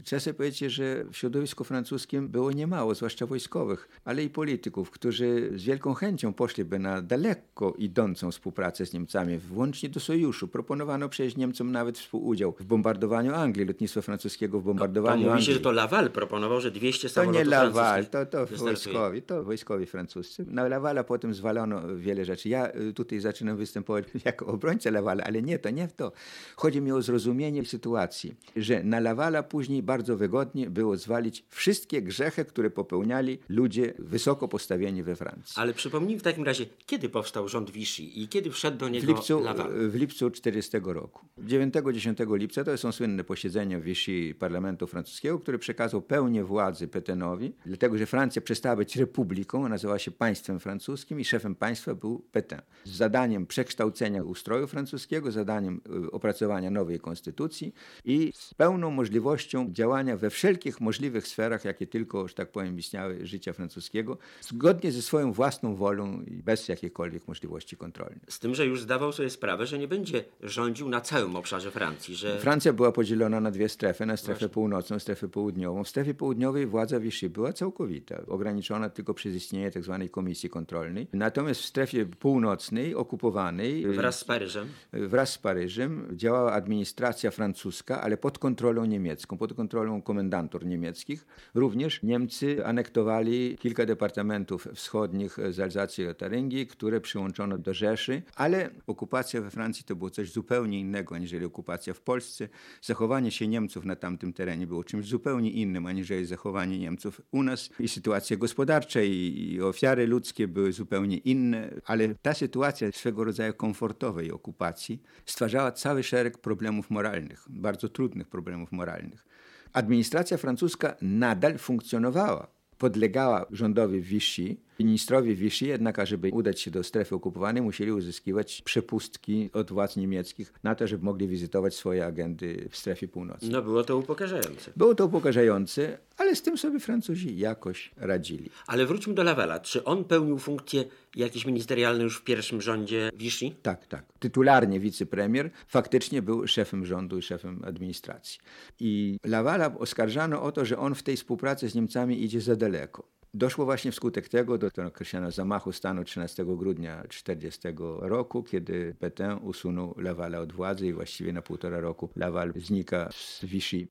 Trzeba 0.03 0.19
sobie 0.19 0.33
powiedzieć, 0.33 0.73
że 0.73 1.05
w 1.11 1.17
środowisku 1.17 1.63
francuskim 1.63 2.27
było 2.29 2.51
niemało, 2.51 2.95
zwłaszcza 2.95 3.25
wojskowych, 3.25 3.89
ale 4.05 4.23
i 4.23 4.29
polityków, 4.29 4.91
którzy 4.91 5.51
z 5.55 5.63
wielką 5.63 5.93
chęcią 5.93 6.33
poszliby 6.33 6.79
na 6.79 7.01
daleko 7.01 7.73
idącą 7.77 8.31
współpracę 8.31 8.85
z 8.85 8.93
Niemcami, 8.93 9.37
włącznie 9.37 9.89
do 9.89 9.99
sojuszu. 9.99 10.47
Proponowano 10.47 11.09
przecież 11.09 11.35
Niemcom 11.37 11.71
nawet 11.71 11.97
współudział 11.97 12.55
w 12.59 12.63
bombardowaniu 12.65 13.33
Anglii, 13.33 13.65
lotnictwa 13.65 14.01
francuskiego 14.01 14.59
w 14.59 14.63
To 14.63 14.65
bombardowaniu 14.65 15.17
mówi 15.17 15.29
Anglii. 15.29 15.45
się, 15.45 15.53
że 15.53 15.59
to 15.59 15.71
Laval 15.71 16.11
proponował, 16.11 16.61
że 16.61 16.71
200 16.71 17.07
To 17.07 17.13
samolotów 17.13 17.43
nie 17.45 17.49
Laval, 17.51 18.05
to, 18.05 18.25
to 18.25 18.45
wojskowi, 18.45 19.21
to 19.21 19.43
wojskowi 19.43 19.85
francuscy. 19.85 20.45
Na 20.47 20.67
Lavala 20.67 21.03
potem 21.03 21.33
zwalono 21.33 21.95
wiele 21.97 22.25
rzeczy. 22.25 22.49
Ja 22.49 22.71
y, 22.75 22.93
tutaj 22.93 23.19
zaczynam 23.19 23.57
występować 23.57 24.05
jako 24.25 24.45
obrońca 24.45 24.91
Lavala, 24.91 25.23
ale 25.23 25.41
nie, 25.41 25.59
to 25.59 25.69
nie 25.69 25.87
w 25.87 25.93
to. 25.93 26.11
Chodzi 26.55 26.81
mi 26.81 26.91
o 26.91 27.01
zrozumienie 27.01 27.65
sytuacji, 27.65 28.35
że 28.55 28.83
na 28.83 28.99
Lavala 28.99 29.43
później 29.43 29.83
bardzo 29.89 30.17
wygodnie 30.17 30.69
było 30.69 30.97
zwalić 30.97 31.45
wszystkie 31.49 32.01
grzechy, 32.01 32.45
które 32.45 32.69
popełniali 32.69 33.39
ludzie 33.49 33.93
wysoko 33.99 34.47
postawieni 34.47 35.03
we 35.03 35.15
Francji. 35.15 35.53
Ale 35.57 35.73
przypomnij 35.73 36.17
w 36.17 36.21
takim 36.21 36.43
razie, 36.43 36.65
kiedy 36.85 37.09
powstał 37.09 37.47
rząd 37.47 37.71
Vichy 37.71 38.03
i 38.03 38.27
kiedy 38.27 38.51
wszedł 38.51 38.77
do 38.77 38.85
W 38.85 38.91
niego 38.91 39.07
lipcu, 39.07 39.39
Laval? 39.39 39.89
w 39.89 39.95
lipcu 39.95 40.31
40 40.31 40.77
roku. 40.83 41.25
9-10 41.45 42.37
lipca 42.37 42.63
to 42.63 42.77
są 42.77 42.91
słynne 42.91 43.23
posiedzenia 43.23 43.79
Vichy 43.79 44.35
parlamentu 44.39 44.87
francuskiego, 44.87 45.39
który 45.39 45.59
przekazał 45.59 46.01
pełnię 46.01 46.43
władzy 46.43 46.87
Petenowi, 46.87 47.53
dlatego 47.65 47.97
że 47.97 48.05
Francja 48.05 48.41
przestała 48.41 48.75
być 48.75 48.95
republiką, 48.95 49.69
nazywała 49.69 49.99
się 49.99 50.11
państwem 50.11 50.59
francuskim 50.59 51.19
i 51.19 51.25
szefem 51.25 51.55
państwa 51.55 51.95
był 51.95 52.19
Petain. 52.31 52.61
Z 52.83 52.91
zadaniem 52.91 53.45
przekształcenia 53.47 54.23
ustroju 54.23 54.67
francuskiego, 54.67 55.31
zadaniem 55.31 55.81
y, 56.05 56.11
opracowania 56.11 56.71
nowej 56.71 56.99
konstytucji 56.99 57.73
i 58.05 58.31
z 58.35 58.53
pełną 58.53 58.91
możliwością 58.91 59.73
działania 59.79 60.17
we 60.17 60.29
wszelkich 60.29 60.81
możliwych 60.81 61.27
sferach, 61.27 61.65
jakie 61.65 61.87
tylko, 61.87 62.27
że 62.27 62.33
tak 62.33 62.51
powiem, 62.51 62.79
istniały 62.79 63.25
życia 63.25 63.53
francuskiego, 63.53 64.17
zgodnie 64.41 64.91
ze 64.91 65.01
swoją 65.01 65.33
własną 65.33 65.75
wolą 65.75 66.21
i 66.21 66.43
bez 66.43 66.67
jakichkolwiek 66.67 67.27
możliwości 67.27 67.77
kontrolnych. 67.77 68.23
Z 68.29 68.39
tym, 68.39 68.55
że 68.55 68.65
już 68.65 68.81
zdawał 68.81 69.11
sobie 69.11 69.29
sprawę, 69.29 69.65
że 69.65 69.79
nie 69.79 69.87
będzie 69.87 70.23
rządził 70.41 70.89
na 70.89 71.01
całym 71.01 71.35
obszarze 71.35 71.71
Francji, 71.71 72.15
że 72.15 72.39
Francja 72.39 72.73
była 72.73 72.91
podzielona 72.91 73.39
na 73.39 73.51
dwie 73.51 73.69
strefy, 73.69 74.05
na 74.05 74.17
strefę 74.17 74.49
północną, 74.49 74.99
strefę 74.99 75.27
południową. 75.27 75.83
W 75.83 75.89
strefie 75.89 76.13
południowej 76.13 76.67
władza 76.67 76.99
Vichy 76.99 77.29
była 77.29 77.53
całkowita, 77.53 78.21
ograniczona 78.27 78.89
tylko 78.89 79.13
przez 79.13 79.35
istnienie 79.35 79.71
tzw. 79.71 80.07
komisji 80.11 80.49
kontrolnej. 80.49 81.07
Natomiast 81.13 81.61
w 81.61 81.65
strefie 81.65 82.05
północnej, 82.05 82.95
okupowanej, 82.95 83.87
wraz 83.87 84.19
z 84.19 84.23
Paryżem 84.23 84.67
wraz 84.93 85.33
z 85.33 85.37
Paryżem 85.37 86.07
działała 86.13 86.53
administracja 86.53 87.31
francuska, 87.31 88.01
ale 88.01 88.17
pod 88.17 88.39
kontrolą 88.39 88.85
niemiecką, 88.85 89.37
pod 89.37 89.53
kontrolą 89.53 89.68
komendantur 90.03 90.65
niemieckich. 90.65 91.25
Również 91.53 92.03
Niemcy 92.03 92.65
anektowali 92.65 93.57
kilka 93.59 93.85
departamentów 93.85 94.67
wschodnich 94.75 95.37
z 95.51 95.59
Alzacji 95.59 96.03
i 96.03 96.07
Lotaryngii, 96.07 96.67
które 96.67 97.01
przyłączono 97.01 97.57
do 97.57 97.73
Rzeszy, 97.73 98.21
ale 98.35 98.69
okupacja 98.87 99.41
we 99.41 99.51
Francji 99.51 99.83
to 99.83 99.95
było 99.95 100.09
coś 100.09 100.31
zupełnie 100.31 100.79
innego 100.79 101.15
aniżeli 101.15 101.45
okupacja 101.45 101.93
w 101.93 102.01
Polsce. 102.01 102.49
Zachowanie 102.81 103.31
się 103.31 103.47
Niemców 103.47 103.85
na 103.85 103.95
tamtym 103.95 104.33
terenie 104.33 104.67
było 104.67 104.83
czymś 104.83 105.05
zupełnie 105.05 105.51
innym 105.51 105.85
aniżeli 105.85 106.25
zachowanie 106.25 106.79
Niemców 106.79 107.21
u 107.31 107.43
nas. 107.43 107.69
I 107.79 107.87
sytuacja 107.87 108.37
gospodarcza 108.37 109.01
i, 109.01 109.49
i 109.51 109.61
ofiary 109.61 110.07
ludzkie 110.07 110.47
były 110.47 110.71
zupełnie 110.71 111.17
inne, 111.17 111.73
ale 111.85 112.15
ta 112.15 112.33
sytuacja 112.33 112.91
swego 112.91 113.23
rodzaju 113.23 113.53
komfortowej 113.53 114.31
okupacji 114.31 115.01
stwarzała 115.25 115.71
cały 115.71 116.03
szereg 116.03 116.37
problemów 116.37 116.89
moralnych, 116.89 117.45
bardzo 117.49 117.89
trudnych 117.89 118.27
problemów 118.27 118.71
moralnych. 118.71 119.28
Administracja 119.73 120.37
francuska 120.37 120.95
nadal 121.01 121.57
funkcjonowała. 121.57 122.47
Podlegała 122.77 123.45
rządowi 123.51 124.01
Vichy. 124.01 124.57
Ministrowie 124.79 125.35
Vichy 125.35 125.65
jednak, 125.65 125.99
ażeby 125.99 126.29
udać 126.33 126.61
się 126.61 126.71
do 126.71 126.83
strefy 126.83 127.15
okupowanej, 127.15 127.63
musieli 127.63 127.91
uzyskiwać 127.91 128.61
przepustki 128.61 129.49
od 129.53 129.71
władz 129.71 129.97
niemieckich 129.97 130.53
na 130.63 130.75
to, 130.75 130.87
żeby 130.87 131.05
mogli 131.05 131.27
wizytować 131.27 131.75
swoje 131.75 132.05
agendy 132.05 132.67
w 132.69 132.77
strefie 132.77 133.07
północnej. 133.07 133.51
no 133.51 133.61
było 133.61 133.83
to 133.83 133.97
upokarzające. 133.97 134.71
Było 134.75 134.95
to 134.95 135.05
upokarzające, 135.05 135.97
ale 136.17 136.35
z 136.35 136.41
tym 136.41 136.57
sobie 136.57 136.79
Francuzi 136.79 137.37
jakoś 137.37 137.91
radzili. 137.97 138.49
Ale 138.67 138.85
wróćmy 138.85 139.13
do 139.13 139.23
Lavala. 139.23 139.59
Czy 139.59 139.83
on 139.83 140.03
pełnił 140.03 140.37
funkcje 140.37 140.85
jakieś 141.15 141.45
ministerialne 141.45 142.03
już 142.03 142.17
w 142.17 142.23
pierwszym 142.23 142.61
rządzie 142.61 143.09
Vichy? 143.15 143.51
Tak, 143.61 143.87
tak. 143.87 144.05
Tytularnie 144.19 144.79
wicepremier 144.79 145.49
faktycznie 145.67 146.21
był 146.21 146.47
szefem 146.47 146.85
rządu 146.85 147.17
i 147.17 147.21
szefem 147.21 147.61
administracji. 147.65 148.39
I 148.79 149.19
Lavala 149.25 149.75
oskarżano 149.77 150.41
o 150.41 150.51
to, 150.51 150.65
że 150.65 150.77
on 150.77 150.95
w 150.95 151.03
tej 151.03 151.17
współpracy 151.17 151.69
z 151.69 151.75
Niemcami 151.75 152.23
idzie 152.23 152.41
za 152.41 152.55
daleko. 152.55 153.18
Doszło 153.33 153.65
właśnie 153.65 153.91
wskutek 153.91 154.29
tego 154.29 154.57
do 154.57 154.69
określonego 154.87 155.31
zamachu 155.31 155.71
stanu 155.71 156.03
13 156.03 156.45
grudnia 156.45 157.03
1940 157.07 157.67
roku, 157.99 158.43
kiedy 158.43 158.95
Petain 158.99 159.39
usunął 159.41 159.95
Lavala 159.97 160.39
od 160.39 160.53
władzy 160.53 160.87
i 160.87 160.93
właściwie 160.93 161.33
na 161.33 161.41
półtora 161.41 161.79
roku 161.79 162.09
Laval 162.15 162.53
znika 162.55 163.09
z 163.11 163.45
Vichy. 163.45 163.87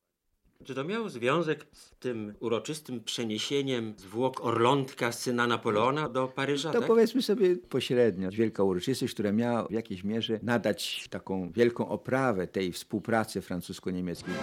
Czy 0.64 0.74
to 0.74 0.84
miało 0.84 1.08
związek 1.08 1.66
z 1.72 1.90
tym 1.90 2.34
uroczystym 2.40 3.04
przeniesieniem 3.04 3.94
zwłok 3.96 4.44
Orlątka 4.44 5.12
syna 5.12 5.46
Napoleona 5.46 6.08
do 6.08 6.28
Paryża? 6.28 6.72
To 6.72 6.78
tak? 6.78 6.88
powiedzmy 6.88 7.22
sobie 7.22 7.56
pośrednio, 7.56 8.30
wielka 8.30 8.62
uroczystość, 8.62 9.14
która 9.14 9.32
miała 9.32 9.64
w 9.68 9.72
jakiejś 9.72 10.04
mierze 10.04 10.40
nadać 10.42 11.08
taką 11.10 11.52
wielką 11.52 11.88
oprawę 11.88 12.46
tej 12.46 12.72
współpracy 12.72 13.40
francusko-niemieckiej. 13.40 14.34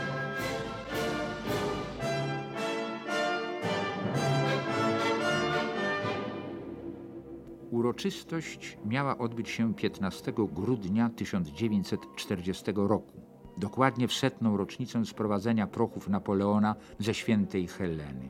Uroczystość 7.75 8.77
miała 8.86 9.17
odbyć 9.17 9.50
się 9.50 9.74
15 9.74 10.34
grudnia 10.51 11.10
1940 11.10 12.72
roku, 12.75 13.22
dokładnie 13.58 14.08
w 14.08 14.13
setną 14.13 14.58
rocznicę 14.58 15.05
sprowadzenia 15.05 15.67
prochów 15.67 16.10
Napoleona 16.10 16.75
ze 17.00 17.13
świętej 17.13 17.67
Heleny. 17.67 18.29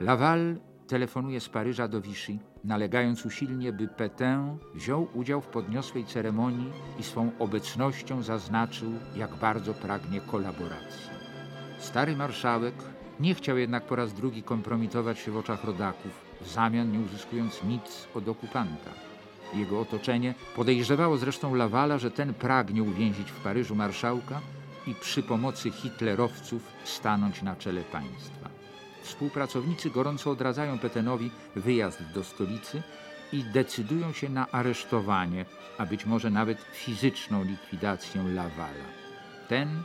Laval 0.00 0.56
telefonuje 0.86 1.40
z 1.40 1.48
Paryża 1.48 1.88
do 1.88 2.00
Vichy, 2.00 2.38
nalegając 2.64 3.26
usilnie, 3.26 3.72
by 3.72 3.88
Petain 3.88 4.58
wziął 4.74 5.08
udział 5.14 5.40
w 5.40 5.46
podniosłej 5.46 6.04
ceremonii 6.04 6.72
i 6.98 7.02
swą 7.02 7.30
obecnością 7.38 8.22
zaznaczył, 8.22 8.92
jak 9.16 9.34
bardzo 9.34 9.74
pragnie 9.74 10.20
kolaboracji. 10.20 11.10
Stary 11.78 12.16
marszałek 12.16 12.74
nie 13.20 13.34
chciał 13.34 13.58
jednak 13.58 13.86
po 13.86 13.96
raz 13.96 14.14
drugi 14.14 14.42
kompromitować 14.42 15.18
się 15.18 15.30
w 15.30 15.36
oczach 15.36 15.64
rodaków, 15.64 16.29
w 16.40 16.48
zamian 16.48 16.92
nie 16.92 17.00
uzyskując 17.00 17.64
nic 17.64 18.08
od 18.14 18.28
okupanta. 18.28 18.90
Jego 19.54 19.80
otoczenie 19.80 20.34
podejrzewało 20.56 21.16
zresztą 21.16 21.54
Lavala, 21.54 21.98
że 21.98 22.10
ten 22.10 22.34
pragnie 22.34 22.82
uwięzić 22.82 23.30
w 23.30 23.42
Paryżu 23.42 23.74
marszałka 23.74 24.40
i 24.86 24.94
przy 24.94 25.22
pomocy 25.22 25.70
hitlerowców 25.70 26.62
stanąć 26.84 27.42
na 27.42 27.56
czele 27.56 27.82
państwa. 27.82 28.48
Współpracownicy 29.02 29.90
gorąco 29.90 30.30
odradzają 30.30 30.78
Petenowi 30.78 31.30
wyjazd 31.56 32.02
do 32.14 32.24
stolicy 32.24 32.82
i 33.32 33.44
decydują 33.44 34.12
się 34.12 34.28
na 34.28 34.50
aresztowanie, 34.50 35.44
a 35.78 35.86
być 35.86 36.06
może 36.06 36.30
nawet 36.30 36.62
fizyczną 36.72 37.44
likwidację 37.44 38.22
Lavala. 38.22 38.84
Ten, 39.48 39.82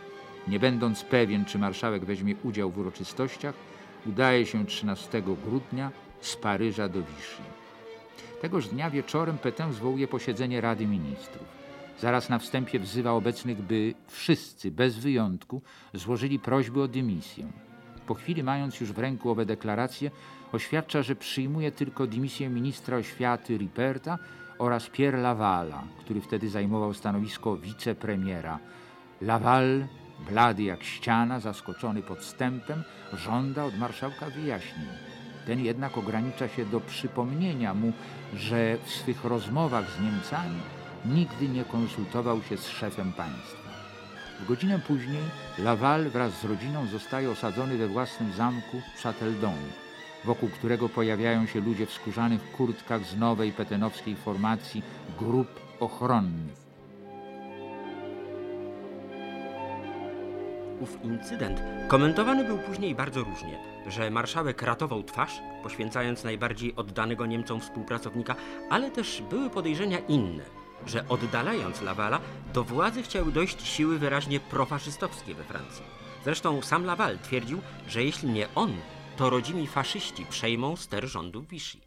nie 0.48 0.60
będąc 0.60 1.04
pewien, 1.04 1.46
czy 1.46 1.60
marszałek 1.60 2.06
weźmie 2.06 2.36
udział 2.44 2.72
w 2.72 2.78
uroczystościach, 2.78 3.56
udaje 4.06 4.46
się 4.46 4.66
13 4.66 5.22
grudnia 5.22 5.92
z 6.22 6.36
Paryża 6.36 6.90
do 6.90 7.00
Vichy. 7.00 7.44
Tegoż 8.42 8.68
dnia 8.68 8.90
wieczorem 8.90 9.38
Petain 9.38 9.74
zwołuje 9.74 10.08
posiedzenie 10.08 10.62
Rady 10.62 10.88
Ministrów. 10.88 11.48
Zaraz 12.00 12.30
na 12.30 12.40
wstępie 12.40 12.80
wzywa 12.80 13.12
obecnych, 13.12 13.62
by 13.62 13.94
wszyscy, 14.08 14.72
bez 14.72 14.98
wyjątku, 14.98 15.62
złożyli 15.94 16.40
prośby 16.40 16.82
o 16.82 16.88
dymisję. 16.88 17.46
Po 18.08 18.14
chwili, 18.14 18.44
mając 18.44 18.80
już 18.80 18.92
w 18.92 19.00
ręku 19.00 19.30
owe 19.30 19.46
deklaracje, 19.46 20.12
oświadcza, 20.52 21.02
że 21.02 21.16
przyjmuje 21.16 21.72
tylko 21.72 22.08
dymisję 22.08 22.50
ministra 22.50 22.98
oświaty 22.98 23.58
Riperta 23.58 24.18
oraz 24.58 24.90
Pierre 24.90 25.22
Lavala, 25.22 25.84
który 26.00 26.22
wtedy 26.22 26.50
zajmował 26.50 26.94
stanowisko 26.94 27.58
wicepremiera. 27.58 28.60
Laval, 29.22 29.86
blady 30.30 30.64
jak 30.64 30.84
ściana, 30.84 31.40
zaskoczony 31.40 32.02
podstępem, 32.02 32.84
żąda 33.14 33.66
od 33.66 33.78
marszałka 33.78 34.30
wyjaśnień. 34.30 35.15
Ten 35.46 35.60
jednak 35.60 35.98
ogranicza 35.98 36.48
się 36.48 36.66
do 36.66 36.80
przypomnienia 36.80 37.74
mu, 37.74 37.94
że 38.34 38.78
w 38.86 38.90
swych 38.90 39.24
rozmowach 39.24 39.92
z 39.92 40.02
Niemcami 40.02 40.60
nigdy 41.06 41.50
nie 41.50 41.66
konsultował 41.66 42.42
się 42.44 42.58
z 42.58 42.68
szefem 42.68 43.14
państwa. 43.14 43.66
W 44.40 44.46
godzinę 44.46 44.80
później 44.88 45.24
Laval 45.58 46.10
wraz 46.10 46.42
z 46.42 46.46
rodziną 46.46 46.88
zostaje 46.88 47.32
osadzony 47.32 47.78
we 47.78 47.88
własnym 47.88 48.34
zamku 48.34 48.82
Châteldon, 49.04 49.62
wokół 50.26 50.50
którego 50.50 50.90
pojawiają 50.90 51.46
się 51.46 51.60
ludzie 51.60 51.86
w 51.86 51.94
skórzanych 51.94 52.52
kurtkach 52.52 53.06
z 53.06 53.18
nowej 53.18 53.52
petenowskiej 53.52 54.16
formacji 54.16 54.84
grup 55.20 55.60
ochronnych. 55.80 56.65
Ów 60.80 60.98
incydent 61.04 61.62
komentowany 61.88 62.44
był 62.44 62.58
później 62.58 62.96
bardzo 62.96 63.24
różnie, 63.24 63.60
że 63.88 64.12
marszałek 64.12 64.62
ratował 64.62 65.04
twarz, 65.04 65.40
poświęcając 65.64 66.24
najbardziej 66.24 66.76
oddanego 66.76 67.26
Niemcom 67.26 67.62
współpracownika, 67.62 68.36
ale 68.70 68.92
też 68.92 69.22
były 69.30 69.50
podejrzenia 69.50 70.00
inne, 70.00 70.44
że 70.88 71.08
oddalając 71.10 71.82
Lawala, 71.82 72.20
do 72.54 72.64
władzy 72.64 73.04
chciały 73.04 73.32
dojść 73.32 73.68
siły 73.68 74.00
wyraźnie 74.00 74.40
profaszystowskie 74.40 75.36
we 75.36 75.44
Francji. 75.44 75.84
Zresztą 76.24 76.62
sam 76.62 76.86
Laval 76.86 77.20
twierdził, 77.20 77.62
że 77.88 78.04
jeśli 78.04 78.30
nie 78.30 78.48
on, 78.56 78.74
to 79.18 79.30
rodzimi 79.30 79.68
faszyści 79.68 80.26
przejmą 80.26 80.76
ster 80.76 81.08
rządów 81.08 81.48
Vichy. 81.48 81.78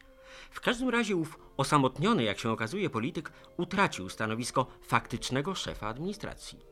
W 0.50 0.61
każdym 0.61 0.88
razie 0.88 1.16
ów 1.16 1.38
osamotniony, 1.57 2.23
jak 2.23 2.38
się 2.38 2.50
okazuje, 2.50 2.90
polityk 2.90 3.33
utracił 3.57 4.09
stanowisko 4.09 4.66
faktycznego 4.83 5.54
szefa 5.54 5.88
administracji. 5.88 6.68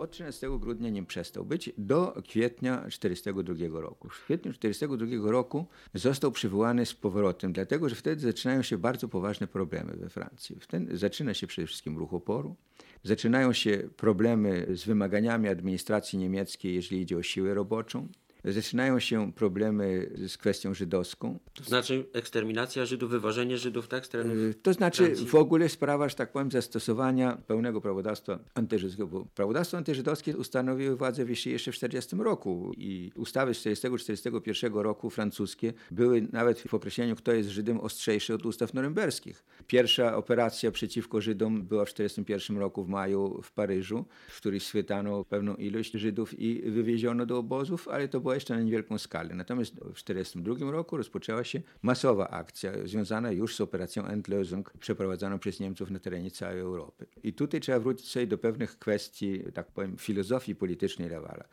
Od 0.00 0.10
13 0.10 0.58
grudnia 0.58 0.90
nim 0.90 1.06
przestał 1.06 1.44
być 1.44 1.70
do 1.78 2.22
kwietnia 2.28 2.76
1942 2.76 3.80
roku. 3.80 4.08
W 4.08 4.24
kwietniu 4.24 4.52
1942 4.52 5.30
roku 5.30 5.66
został 5.94 6.32
przywołany 6.32 6.86
z 6.86 6.94
powrotem, 6.94 7.52
dlatego 7.52 7.88
że 7.88 7.94
wtedy 7.94 8.22
zaczynają 8.22 8.62
się 8.62 8.78
bardzo 8.78 9.08
poważne 9.08 9.46
problemy 9.46 9.92
we 9.96 10.08
Francji. 10.08 10.56
Wtedy 10.60 10.96
zaczyna 10.96 11.34
się 11.34 11.46
przede 11.46 11.66
wszystkim 11.66 11.98
ruch 11.98 12.14
oporu, 12.14 12.56
zaczynają 13.02 13.52
się 13.52 13.88
problemy 13.96 14.66
z 14.70 14.84
wymaganiami 14.84 15.48
administracji 15.48 16.18
niemieckiej, 16.18 16.74
jeżeli 16.74 17.00
idzie 17.00 17.16
o 17.16 17.22
siłę 17.22 17.54
roboczą. 17.54 18.08
Zaczynają 18.44 19.00
się 19.00 19.32
problemy 19.32 20.10
z 20.28 20.36
kwestią 20.36 20.74
żydowską. 20.74 21.38
To 21.54 21.64
znaczy 21.64 22.04
eksterminacja 22.12 22.86
Żydów, 22.86 23.10
wywożenie 23.10 23.58
Żydów, 23.58 23.88
tak? 23.88 24.04
Y, 24.14 24.54
To 24.62 24.72
znaczy 24.72 25.04
Francji. 25.04 25.26
w 25.26 25.34
ogóle 25.34 25.68
sprawa, 25.68 26.08
że 26.08 26.14
tak 26.14 26.32
powiem, 26.32 26.50
zastosowania 26.50 27.36
pełnego 27.46 27.80
prawodawstwa 27.80 28.38
antyżydowskiego. 28.54 29.26
Prawodawstwo 29.34 29.76
antyżydowskie 29.76 30.36
ustanowiły 30.36 30.96
władze 30.96 31.24
Vichy 31.24 31.50
jeszcze 31.50 31.72
w 31.72 31.74
1940 31.74 32.16
roku 32.24 32.72
i 32.76 33.12
ustawy 33.16 33.54
z 33.54 33.62
1940-1941 33.62 34.80
roku 34.82 35.10
francuskie 35.10 35.72
były 35.90 36.28
nawet 36.32 36.60
w 36.60 36.74
określeniu, 36.74 37.16
kto 37.16 37.32
jest 37.32 37.48
Żydem, 37.48 37.80
ostrzejsze 37.80 38.34
od 38.34 38.46
ustaw 38.46 38.74
norymberskich. 38.74 39.44
Pierwsza 39.66 40.16
operacja 40.16 40.70
przeciwko 40.70 41.20
Żydom 41.20 41.62
była 41.62 41.84
w 41.84 41.92
1941 41.92 42.58
roku 42.58 42.84
w 42.84 42.88
maju 42.88 43.40
w 43.42 43.52
Paryżu, 43.52 44.04
w 44.28 44.36
której 44.36 44.60
schwytano 44.60 45.24
pewną 45.24 45.54
ilość 45.54 45.92
Żydów 45.92 46.40
i 46.40 46.70
wywieziono 46.70 47.26
do 47.26 47.38
obozów, 47.38 47.88
ale 47.88 48.08
to 48.08 48.20
była 48.20 48.29
jeszcze 48.34 48.54
na 48.54 48.62
niewielką 48.62 48.98
skalę. 48.98 49.34
Natomiast 49.34 49.74
w 49.74 50.02
1942 50.02 50.70
roku 50.70 50.96
rozpoczęła 50.96 51.44
się 51.44 51.62
masowa 51.82 52.28
akcja 52.30 52.72
związana 52.84 53.32
już 53.32 53.56
z 53.56 53.60
operacją 53.60 54.02
Endlösung 54.02 54.62
przeprowadzaną 54.80 55.38
przez 55.38 55.60
Niemców 55.60 55.90
na 55.90 55.98
terenie 55.98 56.30
całej 56.30 56.60
Europy. 56.60 57.06
I 57.22 57.32
tutaj 57.32 57.60
trzeba 57.60 57.80
wrócić 57.80 58.10
sobie 58.10 58.26
do 58.26 58.38
pewnych 58.38 58.78
kwestii, 58.78 59.42
tak 59.54 59.66
powiem, 59.66 59.96
filozofii 59.96 60.54
politycznej 60.54 61.08
Lawala. 61.08 61.44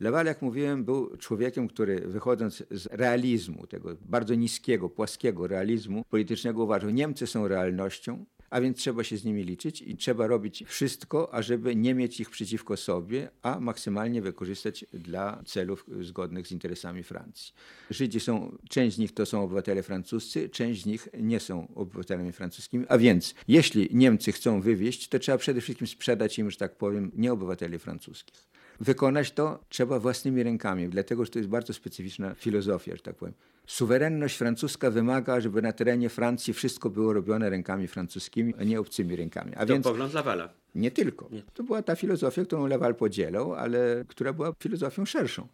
Laval, 0.00 0.26
jak 0.26 0.42
mówiłem, 0.42 0.84
był 0.84 1.16
człowiekiem, 1.16 1.68
który 1.68 2.00
wychodząc 2.00 2.62
z 2.70 2.86
realizmu, 2.86 3.66
tego 3.66 3.96
bardzo 4.00 4.34
niskiego, 4.34 4.88
płaskiego 4.88 5.46
realizmu 5.46 6.04
politycznego 6.10 6.64
uważał, 6.64 6.90
Niemcy 6.90 7.26
są 7.26 7.48
realnością, 7.48 8.24
a 8.50 8.60
więc 8.60 8.78
trzeba 8.78 9.04
się 9.04 9.16
z 9.16 9.24
nimi 9.24 9.44
liczyć 9.44 9.82
i 9.82 9.96
trzeba 9.96 10.26
robić 10.26 10.64
wszystko, 10.66 11.34
ażeby 11.34 11.76
nie 11.76 11.94
mieć 11.94 12.20
ich 12.20 12.30
przeciwko 12.30 12.76
sobie, 12.76 13.30
a 13.42 13.60
maksymalnie 13.60 14.22
wykorzystać 14.22 14.84
dla 14.92 15.42
celów 15.46 15.86
zgodnych 16.00 16.46
z 16.46 16.52
interesami 16.52 17.02
Francji. 17.02 17.54
Żydzi 17.90 18.20
są, 18.20 18.58
część 18.68 18.96
z 18.96 18.98
nich 18.98 19.14
to 19.14 19.26
są 19.26 19.42
obywatele 19.42 19.82
francuscy, 19.82 20.48
część 20.48 20.82
z 20.82 20.86
nich 20.86 21.08
nie 21.20 21.40
są 21.40 21.74
obywatelami 21.74 22.32
francuskimi, 22.32 22.84
a 22.88 22.98
więc 22.98 23.34
jeśli 23.48 23.88
Niemcy 23.92 24.32
chcą 24.32 24.60
wywieźć, 24.60 25.08
to 25.08 25.18
trzeba 25.18 25.38
przede 25.38 25.60
wszystkim 25.60 25.86
sprzedać 25.86 26.38
im, 26.38 26.50
że 26.50 26.56
tak 26.56 26.76
powiem, 26.76 27.10
nie 27.14 27.32
obywateli 27.32 27.78
francuskich. 27.78 28.54
Wykonać 28.80 29.32
to 29.32 29.58
trzeba 29.68 29.98
własnymi 29.98 30.42
rękami, 30.42 30.88
dlatego 30.88 31.24
że 31.24 31.30
to 31.30 31.38
jest 31.38 31.48
bardzo 31.48 31.72
specyficzna 31.72 32.34
filozofia, 32.34 32.96
że 32.96 33.02
tak 33.02 33.16
powiem. 33.16 33.34
Suwerenność 33.66 34.36
francuska 34.36 34.90
wymaga, 34.90 35.40
żeby 35.40 35.62
na 35.62 35.72
terenie 35.72 36.08
Francji 36.08 36.54
wszystko 36.54 36.90
było 36.90 37.12
robione 37.12 37.50
rękami 37.50 37.88
francuskimi, 37.88 38.54
a 38.60 38.64
nie 38.64 38.80
obcymi 38.80 39.16
rękami. 39.16 39.52
A 39.54 39.60
To 39.60 39.72
więc 39.72 39.84
pogląd 39.84 40.14
Lawala. 40.14 40.48
nie 40.74 40.90
tylko. 40.90 41.28
To 41.54 41.62
była 41.62 41.82
ta 41.82 41.96
filozofia, 41.96 42.44
którą 42.44 42.66
Laval 42.66 42.94
podzielał, 42.94 43.54
ale 43.54 44.04
która 44.08 44.32
była 44.32 44.52
filozofią 44.58 45.04
szerszą. 45.04 45.48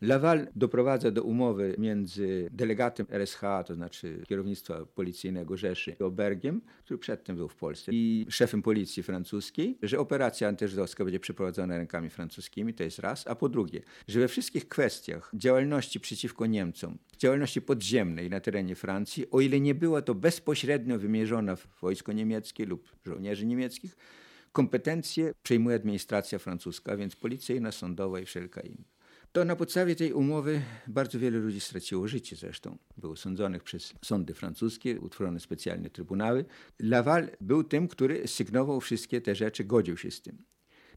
Laval 0.00 0.46
doprowadza 0.56 1.10
do 1.10 1.22
umowy 1.22 1.74
między 1.78 2.48
delegatem 2.52 3.06
RSH, 3.10 3.40
to 3.66 3.74
znaczy 3.74 4.22
kierownictwa 4.28 4.86
policyjnego 4.86 5.56
Rzeszy, 5.56 5.98
Obergiem, 5.98 6.60
który 6.84 6.98
przedtem 6.98 7.36
był 7.36 7.48
w 7.48 7.56
Polsce, 7.56 7.92
i 7.94 8.26
szefem 8.30 8.62
policji 8.62 9.02
francuskiej, 9.02 9.78
że 9.82 9.98
operacja 9.98 10.48
antyżydowska 10.48 11.04
będzie 11.04 11.20
przeprowadzona 11.20 11.76
rękami 11.76 12.10
francuskimi, 12.10 12.74
to 12.74 12.82
jest 12.82 12.98
raz, 12.98 13.26
a 13.26 13.34
po 13.34 13.48
drugie, 13.48 13.82
że 14.08 14.20
we 14.20 14.28
wszystkich 14.28 14.68
kwestiach 14.68 15.30
działalności 15.34 16.00
przeciwko 16.00 16.46
Niemcom, 16.46 16.98
działalności 17.18 17.62
podziemnej 17.62 18.30
na 18.30 18.40
terenie 18.40 18.74
Francji, 18.74 19.30
o 19.30 19.40
ile 19.40 19.60
nie 19.60 19.74
była 19.74 20.02
to 20.02 20.14
bezpośrednio 20.14 20.98
wymierzona 20.98 21.56
w 21.56 21.66
wojsko 21.80 22.12
niemieckie 22.12 22.66
lub 22.66 22.92
żołnierzy 23.06 23.46
niemieckich, 23.46 23.96
kompetencje 24.52 25.32
przejmuje 25.42 25.76
administracja 25.76 26.38
francuska, 26.38 26.96
więc 26.96 27.16
policyjna, 27.16 27.72
sądowa 27.72 28.20
i 28.20 28.24
wszelka 28.24 28.60
inna. 28.60 28.99
To 29.32 29.44
na 29.44 29.56
podstawie 29.56 29.96
tej 29.96 30.12
umowy 30.12 30.62
bardzo 30.86 31.18
wiele 31.18 31.38
ludzi 31.38 31.60
straciło 31.60 32.08
życie 32.08 32.36
zresztą. 32.36 32.78
Było 32.96 33.16
sądzonych 33.16 33.62
przez 33.62 33.94
sądy 34.04 34.34
francuskie, 34.34 35.00
utworzone 35.00 35.40
specjalne 35.40 35.90
trybunały. 35.90 36.44
Laval 36.78 37.30
był 37.40 37.64
tym, 37.64 37.88
który 37.88 38.28
sygnował 38.28 38.80
wszystkie 38.80 39.20
te 39.20 39.34
rzeczy, 39.34 39.64
godził 39.64 39.96
się 39.96 40.10
z 40.10 40.22
tym. 40.22 40.44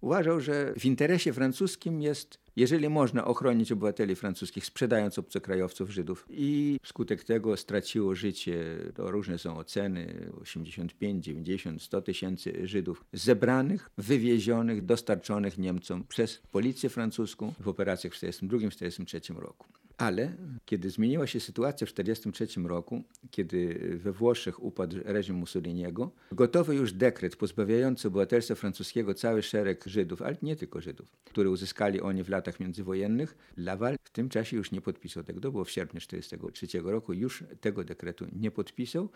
Uważał, 0.04 0.40
że 0.40 0.74
w 0.80 0.86
interesie 0.86 1.34
francuskim 1.34 2.02
jest, 2.02 2.40
jeżeli 2.56 2.90
można 2.90 3.26
ochronić 3.26 3.72
obywateli 3.72 4.16
francuskich, 4.16 4.66
sprzedając 4.66 5.20
obcokrajowców 5.20 5.90
Żydów. 5.90 6.26
I 6.30 6.80
wskutek 6.84 7.24
tego 7.24 7.58
straciło 7.58 8.16
życie, 8.16 8.78
to 8.96 9.12
różne 9.12 9.38
są 9.38 9.58
oceny, 9.58 10.32
85, 10.42 11.26
90, 11.26 11.82
100 11.82 12.02
tysięcy 12.02 12.68
Żydów 12.68 13.06
zebranych, 13.14 13.90
wywiezionych, 13.98 14.86
dostarczonych 14.86 15.58
Niemcom 15.58 16.04
przez 16.04 16.42
policję 16.52 16.90
francuską 16.90 17.54
w 17.60 17.68
operacjach 17.68 18.14
w 18.14 18.18
1942-1943 18.18 19.36
roku. 19.36 19.66
Ale 19.98 20.34
kiedy 20.66 20.90
zmieniła 20.90 21.28
się 21.28 21.40
sytuacja 21.40 21.88
w 21.88 21.94
1943 21.94 22.68
roku, 22.68 23.04
kiedy 23.32 23.80
we 23.98 24.12
Włoszech 24.12 24.64
upadł 24.64 24.98
reżim 25.04 25.36
Mussoliniego, 25.36 26.12
gotowy 26.32 26.76
już 26.76 26.94
dekret 26.94 27.36
pozbawiający 27.36 28.08
obywatelstwa 28.08 28.56
francuskiego 28.56 29.14
cały 29.14 29.44
szereg 29.44 29.84
Żydów, 29.88 30.22
ale 30.22 30.38
nie 30.42 30.56
tylko 30.56 30.82
Żydów, 30.82 31.12
które 31.26 31.50
uzyskali 31.50 32.02
oni 32.02 32.24
w 32.24 32.30
latach 32.30 32.60
międzywojennych, 32.60 33.38
Laval 33.58 33.96
w 34.04 34.10
tym 34.10 34.30
czasie 34.30 34.58
już 34.58 34.72
nie 34.72 34.82
podpisał 34.82 35.24
tego. 35.24 35.42
To 35.42 35.52
było 35.52 35.64
w 35.64 35.72
sierpniu 35.72 36.00
1943 36.00 36.92
roku, 36.92 37.14
już 37.14 37.44
tego 37.62 37.84
dekretu 37.84 38.26
nie 38.32 38.52
podpisał. 38.52 39.10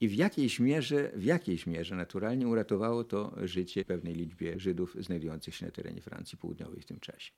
I 0.00 0.08
w 0.08 0.14
jakiejś 0.14 0.60
mierze, 0.60 1.10
w 1.16 1.24
jakiejś 1.24 1.66
mierze 1.66 1.96
naturalnie 1.96 2.48
uratowało 2.48 3.04
to 3.04 3.34
życie 3.42 3.84
pewnej 3.84 4.14
liczbie 4.14 4.60
Żydów 4.60 4.96
znajdujących 5.00 5.54
się 5.54 5.66
na 5.66 5.72
terenie 5.72 6.00
Francji 6.00 6.38
Południowej 6.38 6.80
w 6.80 6.84
tym 6.84 7.00
czasie. 7.00 7.32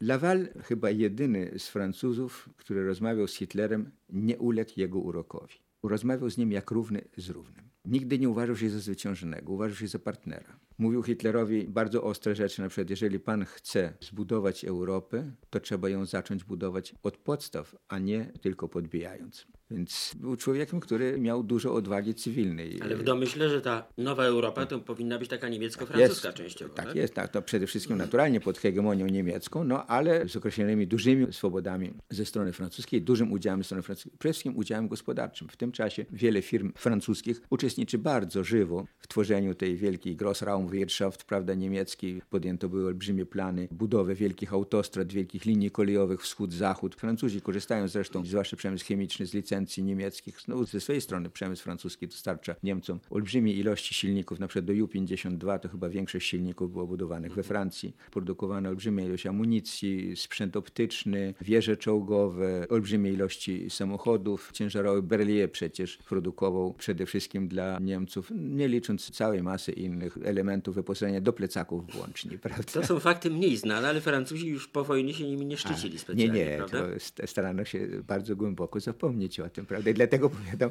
Laval, 0.00 0.48
chyba 0.62 0.90
jedyny 0.90 1.52
z 1.58 1.68
Francuzów, 1.68 2.48
który 2.56 2.86
rozmawiał 2.86 3.28
z 3.28 3.34
Hitlerem, 3.34 3.90
nie 4.08 4.38
uległ 4.38 4.70
jego 4.76 4.98
urokowi. 4.98 5.54
Rozmawiał 5.82 6.30
z 6.30 6.38
nim 6.38 6.52
jak 6.52 6.70
równy 6.70 7.04
z 7.16 7.30
równym. 7.30 7.64
Nigdy 7.84 8.18
nie 8.18 8.28
uważał 8.28 8.56
się 8.56 8.70
za 8.70 8.78
zwyciężonego, 8.78 9.52
uważał 9.52 9.76
się 9.76 9.88
za 9.88 9.98
partnera. 9.98 10.60
Mówił 10.78 11.02
Hitlerowi 11.02 11.68
bardzo 11.68 12.02
ostre 12.02 12.34
rzeczy, 12.34 12.62
na 12.62 12.68
przykład 12.68 12.90
jeżeli 12.90 13.20
pan 13.20 13.44
chce 13.44 13.92
zbudować 14.00 14.64
Europę, 14.64 15.32
to 15.50 15.60
trzeba 15.60 15.88
ją 15.88 16.06
zacząć 16.06 16.44
budować 16.44 16.94
od 17.02 17.16
podstaw, 17.16 17.76
a 17.88 17.98
nie 17.98 18.32
tylko 18.40 18.68
podbijając. 18.68 19.46
Więc 19.70 20.14
był 20.20 20.36
człowiekiem, 20.36 20.80
który 20.80 21.20
miał 21.20 21.42
dużo 21.42 21.74
odwagi 21.74 22.14
cywilnej. 22.14 22.78
Ale 22.82 22.96
w 22.96 23.02
domyśle, 23.02 23.48
że 23.48 23.60
ta 23.60 23.86
nowa 23.98 24.24
Europa 24.24 24.66
to 24.66 24.78
powinna 24.78 25.18
być 25.18 25.28
taka 25.28 25.48
niemiecko-francuska 25.48 26.28
Jest, 26.28 26.38
częściowo. 26.38 26.74
Tak, 26.74 26.86
tak? 26.86 26.96
jest, 26.96 27.14
tak. 27.14 27.32
To 27.32 27.42
przede 27.42 27.66
wszystkim 27.66 27.96
naturalnie 27.96 28.40
pod 28.40 28.58
hegemonią 28.58 29.06
niemiecką, 29.06 29.64
no 29.64 29.86
ale 29.86 30.28
z 30.28 30.36
określonymi 30.36 30.86
dużymi 30.86 31.32
swobodami 31.32 31.92
ze 32.10 32.24
strony 32.24 32.52
francuskiej, 32.52 33.02
dużym 33.02 33.32
udziałem 33.32 33.60
ze 33.60 33.64
strony 33.64 33.82
francuskiej, 33.82 34.12
przede 34.18 34.32
wszystkim 34.32 34.56
udziałem 34.56 34.88
gospodarczym. 34.88 35.48
W 35.48 35.56
tym 35.56 35.72
czasie 35.72 36.06
wiele 36.10 36.42
firm 36.42 36.72
francuskich 36.76 37.42
uczestniczy 37.50 37.98
bardzo 37.98 38.44
żywo 38.44 38.86
w 38.98 39.08
tworzeniu 39.08 39.54
tej 39.54 39.76
wielkiej 39.76 40.16
Grossraumwirtschaft, 40.16 41.24
prawda, 41.24 41.54
niemieckiej. 41.54 42.22
Podjęto 42.30 42.68
były 42.68 42.86
olbrzymie 42.86 43.26
plany 43.26 43.68
budowy 43.70 44.14
wielkich 44.14 44.52
autostrad, 44.52 45.12
wielkich 45.12 45.44
linii 45.44 45.70
kolejowych 45.70 46.22
wschód-zachód. 46.22 46.94
Francuzi 46.94 47.40
korzystają 47.40 47.88
zresztą, 47.88 48.24
zwłaszcza 48.24 48.56
przemysł 48.56 48.86
chemiczny, 48.86 49.26
z 49.26 49.34
licencji 49.34 49.55
niemieckich. 49.64 50.48
No, 50.48 50.64
ze 50.64 50.80
swojej 50.80 51.00
strony 51.00 51.30
przemysł 51.30 51.62
francuski 51.62 52.08
dostarcza 52.08 52.54
Niemcom 52.62 53.00
olbrzymie 53.10 53.52
ilości 53.52 53.94
silników, 53.94 54.40
na 54.40 54.48
przykład 54.48 54.64
do 54.64 54.72
Ju-52 54.72 55.58
to 55.58 55.68
chyba 55.68 55.88
większość 55.88 56.28
silników 56.28 56.72
było 56.72 56.86
budowanych 56.86 57.34
we 57.34 57.42
Francji. 57.42 57.96
Produkowano 58.10 58.68
olbrzymie 58.68 59.04
ilość 59.04 59.26
amunicji, 59.26 60.16
sprzęt 60.16 60.56
optyczny, 60.56 61.34
wieże 61.40 61.76
czołgowe, 61.76 62.66
olbrzymie 62.68 63.12
ilości 63.12 63.70
samochodów 63.70 64.50
ciężarowych. 64.52 65.04
Berlier 65.04 65.52
przecież 65.52 65.96
produkował 65.96 66.74
przede 66.74 67.06
wszystkim 67.06 67.48
dla 67.48 67.78
Niemców, 67.78 68.32
nie 68.34 68.68
licząc 68.68 69.10
całej 69.10 69.42
masy 69.42 69.72
innych 69.72 70.18
elementów 70.24 70.74
wyposażenia 70.74 71.20
do 71.20 71.32
plecaków 71.32 71.92
włącznie. 71.92 72.38
Prawda? 72.38 72.72
To 72.72 72.86
są 72.86 73.00
fakty 73.00 73.30
mniej 73.30 73.56
znane, 73.56 73.88
ale 73.88 74.00
Francuzi 74.00 74.48
już 74.48 74.68
po 74.68 74.84
wojnie 74.84 75.14
się 75.14 75.24
nimi 75.24 75.46
nie 75.46 75.56
szczycili 75.56 75.92
nie, 75.92 75.98
specjalnie, 75.98 76.44
nie, 76.44 76.56
prawda? 76.56 76.78
to 77.14 77.26
starano 77.26 77.64
się 77.64 77.88
bardzo 78.06 78.36
głęboko 78.36 78.80
zapomnieć 78.80 79.40
o 79.40 79.45
tym, 79.50 79.66
prawda? 79.66 79.90
I 79.90 79.94
dlatego 79.94 80.30
powiadam, 80.30 80.70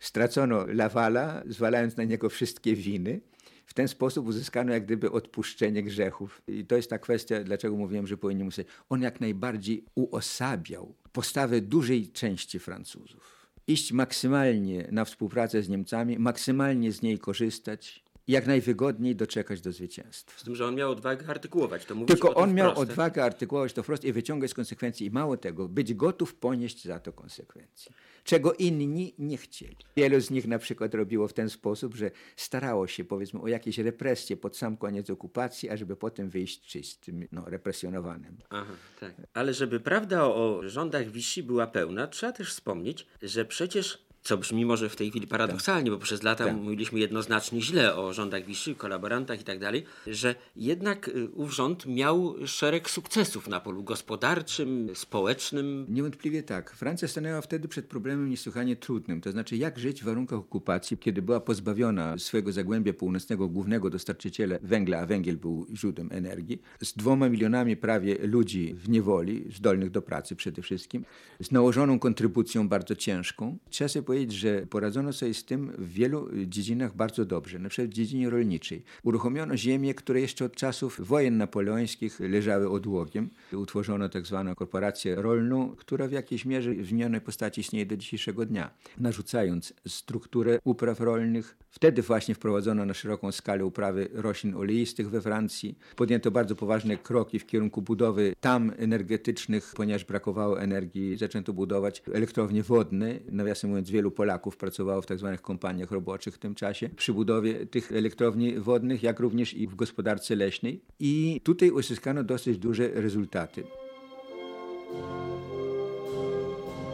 stracono 0.00 0.66
Lawala, 0.66 1.42
zwalając 1.48 1.96
na 1.96 2.04
niego 2.04 2.28
wszystkie 2.28 2.74
winy. 2.74 3.20
W 3.66 3.74
ten 3.74 3.88
sposób 3.88 4.26
uzyskano 4.26 4.72
jak 4.72 4.84
gdyby 4.84 5.10
odpuszczenie 5.10 5.82
grzechów. 5.82 6.42
I 6.48 6.64
to 6.66 6.76
jest 6.76 6.90
ta 6.90 6.98
kwestia, 6.98 7.44
dlaczego 7.44 7.76
mówiłem, 7.76 8.06
że 8.06 8.16
powinien 8.16 8.46
myśleć. 8.46 8.68
On 8.88 9.02
jak 9.02 9.20
najbardziej 9.20 9.84
uosabiał 9.94 10.94
postawę 11.12 11.60
dużej 11.60 12.08
części 12.08 12.58
Francuzów. 12.58 13.48
Iść 13.66 13.92
maksymalnie 13.92 14.88
na 14.92 15.04
współpracę 15.04 15.62
z 15.62 15.68
Niemcami, 15.68 16.18
maksymalnie 16.18 16.92
z 16.92 17.02
niej 17.02 17.18
korzystać, 17.18 18.04
jak 18.28 18.46
najwygodniej 18.46 19.16
doczekać 19.16 19.60
do 19.60 19.72
zwycięstwa. 19.72 20.40
Z 20.40 20.42
tym, 20.42 20.56
że 20.56 20.66
on 20.66 20.74
miał 20.74 20.90
odwagę 20.90 21.26
artykułować 21.26 21.84
to. 21.84 21.94
Mówić 21.94 22.08
Tylko 22.08 22.34
on 22.34 22.54
miał 22.54 22.70
wprost, 22.70 22.90
odwagę 22.90 23.24
artykułować 23.24 23.72
to 23.72 23.82
wprost 23.82 24.04
i 24.04 24.12
wyciągać 24.12 24.54
konsekwencje 24.54 25.06
i 25.06 25.10
mało 25.10 25.36
tego, 25.36 25.68
być 25.68 25.94
gotów 25.94 26.34
ponieść 26.34 26.84
za 26.84 27.00
to 27.00 27.12
konsekwencje, 27.12 27.92
czego 28.24 28.52
inni 28.52 29.14
nie 29.18 29.36
chcieli. 29.36 29.76
Wielu 29.96 30.20
z 30.20 30.30
nich 30.30 30.46
na 30.46 30.58
przykład 30.58 30.94
robiło 30.94 31.28
w 31.28 31.32
ten 31.32 31.50
sposób, 31.50 31.94
że 31.94 32.10
starało 32.36 32.86
się 32.86 33.04
powiedzmy 33.04 33.40
o 33.40 33.48
jakieś 33.48 33.78
represje 33.78 34.36
pod 34.36 34.56
sam 34.56 34.76
koniec 34.76 35.10
okupacji, 35.10 35.70
ażeby 35.70 35.96
potem 35.96 36.30
wyjść 36.30 36.60
czystym, 36.60 37.28
no, 37.32 37.44
represjonowanym. 37.46 38.36
Aha, 38.50 38.72
tak. 39.00 39.14
Ale 39.34 39.54
żeby 39.54 39.80
prawda 39.80 40.24
o 40.24 40.60
rządach 40.62 41.10
Vichy 41.10 41.42
była 41.42 41.66
pełna, 41.66 42.06
trzeba 42.06 42.32
też 42.32 42.50
wspomnieć, 42.50 43.06
że 43.22 43.44
przecież, 43.44 44.09
co 44.22 44.38
brzmi 44.38 44.64
może 44.64 44.88
w 44.88 44.96
tej 44.96 45.10
chwili 45.10 45.26
paradoksalnie, 45.26 45.90
bo 45.90 45.98
przez 45.98 46.22
lata 46.22 46.44
Tak. 46.44 46.56
mówiliśmy 46.56 46.98
jednoznacznie 47.00 47.62
źle 47.62 47.96
o 47.96 48.12
rządach 48.12 48.44
Vichy, 48.44 48.74
kolaborantach 48.74 49.40
i 49.40 49.44
tak 49.44 49.58
dalej, 49.58 49.84
że 50.06 50.34
jednak 50.56 51.08
y, 51.08 51.28
ów 51.28 51.54
rząd 51.54 51.86
miał 51.86 52.34
szereg 52.46 52.90
sukcesów 52.90 53.48
na 53.48 53.60
polu 53.60 53.82
gospodarczym, 53.82 54.90
społecznym. 54.94 55.86
Niewątpliwie 55.88 56.42
tak. 56.42 56.70
Francja 56.70 57.08
stanęła 57.08 57.40
wtedy 57.40 57.68
przed 57.68 57.86
problemem 57.86 58.30
niesłychanie 58.30 58.76
trudnym, 58.76 59.20
to 59.20 59.32
znaczy 59.32 59.56
jak 59.56 59.78
żyć 59.78 60.02
w 60.02 60.04
warunkach 60.04 60.38
okupacji, 60.38 60.98
kiedy 60.98 61.22
była 61.22 61.40
pozbawiona 61.40 62.18
swojego 62.18 62.52
zagłębia 62.52 62.92
północnego 62.92 63.48
głównego 63.48 63.90
dostarczyciela 63.90 64.56
węgla, 64.62 64.98
a 64.98 65.06
węgiel 65.06 65.36
był 65.36 65.66
źródłem 65.74 66.08
energii, 66.12 66.62
z 66.80 66.92
dwoma 66.92 67.28
milionami 67.28 67.76
prawie 67.76 68.18
ludzi 68.26 68.74
w 68.74 68.88
niewoli, 68.88 69.44
zdolnych 69.56 69.90
do 69.90 70.02
pracy 70.02 70.36
przede 70.36 70.62
wszystkim, 70.62 71.04
z 71.40 71.50
nałożoną 71.50 71.98
kontrybucją 71.98 72.68
bardzo 72.68 72.96
ciężką. 72.96 73.58
Sobie 73.70 74.02
powiedzieć, 74.10 74.32
że 74.32 74.66
poradzono 74.66 75.12
sobie 75.12 75.34
z 75.34 75.44
tym 75.44 75.72
w 75.78 75.92
wielu 75.92 76.28
dziedzinach 76.46 76.96
bardzo 76.96 77.24
dobrze, 77.24 77.58
na 77.58 77.68
przykład 77.68 77.90
w 77.90 77.94
dziedzinie 77.94 78.30
rolniczej. 78.30 78.82
Uruchomiono 79.02 79.56
ziemie, 79.56 79.94
które 79.94 80.20
jeszcze 80.20 80.44
od 80.44 80.56
czasów 80.56 81.00
wojen 81.00 81.36
napoleońskich 81.36 82.20
leżały 82.20 82.70
odłogiem. 82.70 83.30
Utworzono 83.52 84.08
tak 84.08 84.26
zwaną 84.26 84.54
korporację 84.54 85.14
rolną, 85.14 85.74
która 85.76 86.08
w 86.08 86.12
jakiejś 86.12 86.44
mierze 86.44 86.74
w 86.74 86.86
zmienionej 86.86 87.20
postaci 87.20 87.60
istnieje 87.60 87.86
do 87.86 87.96
dzisiejszego 87.96 88.46
dnia. 88.46 88.70
Narzucając 88.98 89.74
strukturę 89.88 90.58
upraw 90.64 91.00
rolnych, 91.00 91.56
wtedy 91.70 92.02
właśnie 92.02 92.34
wprowadzono 92.34 92.84
na 92.86 92.94
szeroką 92.94 93.32
skalę 93.32 93.64
uprawy 93.64 94.08
roślin 94.12 94.54
oleistych 94.54 95.10
we 95.10 95.20
Francji. 95.20 95.78
Podjęto 95.96 96.30
bardzo 96.30 96.54
poważne 96.56 96.96
kroki 96.96 97.38
w 97.38 97.46
kierunku 97.46 97.82
budowy 97.82 98.32
tam 98.40 98.72
energetycznych, 98.78 99.72
ponieważ 99.76 100.04
brakowało 100.04 100.60
energii, 100.60 101.16
zaczęto 101.16 101.52
budować 101.52 102.02
elektrownie 102.12 102.62
wodne. 102.62 103.18
Nawiasem 103.32 103.70
mówiąc, 103.70 103.90
wielu 104.00 104.10
Polaków 104.10 104.56
pracowało 104.56 105.02
w 105.02 105.06
tak 105.06 105.18
zwanych 105.18 105.42
kompaniach 105.42 105.90
roboczych 105.90 106.34
w 106.34 106.38
tym 106.38 106.54
czasie 106.54 106.88
przy 106.88 107.12
budowie 107.12 107.66
tych 107.66 107.92
elektrowni 107.92 108.60
wodnych, 108.60 109.02
jak 109.02 109.20
również 109.20 109.54
i 109.54 109.66
w 109.66 109.74
gospodarce 109.74 110.36
leśnej. 110.36 110.80
I 111.00 111.40
tutaj 111.44 111.70
uzyskano 111.70 112.24
dosyć 112.24 112.58
duże 112.58 112.88
rezultaty. 112.88 113.64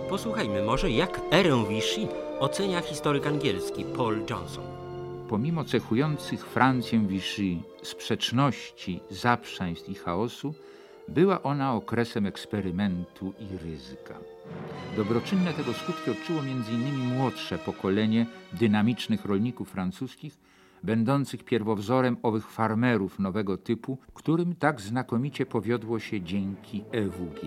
Posłuchajmy 0.08 0.62
może, 0.62 0.90
jak 0.90 1.20
erę 1.32 1.64
Vichy 1.68 2.08
ocenia 2.40 2.80
historyk 2.80 3.26
angielski 3.26 3.84
Paul 3.96 4.16
Johnson. 4.30 4.64
Pomimo 5.28 5.64
cechujących 5.64 6.46
Francję 6.46 7.06
Vichy 7.08 7.56
sprzeczności, 7.82 9.00
zaprzaństw 9.10 9.88
i 9.88 9.94
chaosu, 9.94 10.54
była 11.08 11.42
ona 11.42 11.74
okresem 11.74 12.26
eksperymentu 12.26 13.32
i 13.40 13.58
ryzyka. 13.64 14.14
Dobroczynne 14.96 15.52
tego 15.52 15.72
skutki 15.72 16.10
odczuło 16.10 16.40
m.in. 16.40 17.16
młodsze 17.16 17.58
pokolenie 17.58 18.26
dynamicznych 18.52 19.24
rolników 19.24 19.70
francuskich, 19.70 20.38
będących 20.82 21.44
pierwowzorem 21.44 22.16
owych 22.22 22.50
farmerów 22.50 23.18
nowego 23.18 23.56
typu, 23.56 23.98
którym 24.14 24.54
tak 24.54 24.80
znakomicie 24.80 25.46
powiodło 25.46 25.98
się 26.00 26.20
dzięki 26.20 26.84
EWG. 26.92 27.40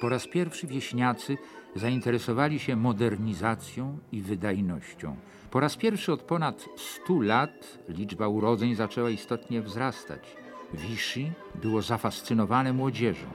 Po 0.00 0.08
raz 0.08 0.26
pierwszy 0.26 0.66
wieśniacy 0.66 1.38
zainteresowali 1.74 2.58
się 2.58 2.76
modernizacją 2.76 3.98
i 4.12 4.20
wydajnością. 4.22 5.16
Po 5.50 5.60
raz 5.60 5.76
pierwszy 5.76 6.12
od 6.12 6.22
ponad 6.22 6.68
100 6.76 7.20
lat 7.22 7.78
liczba 7.88 8.28
urodzeń 8.28 8.74
zaczęła 8.74 9.10
istotnie 9.10 9.62
wzrastać. 9.62 10.36
Vichy 10.74 11.32
było 11.54 11.82
zafascynowane 11.82 12.72
młodzieżą. 12.72 13.26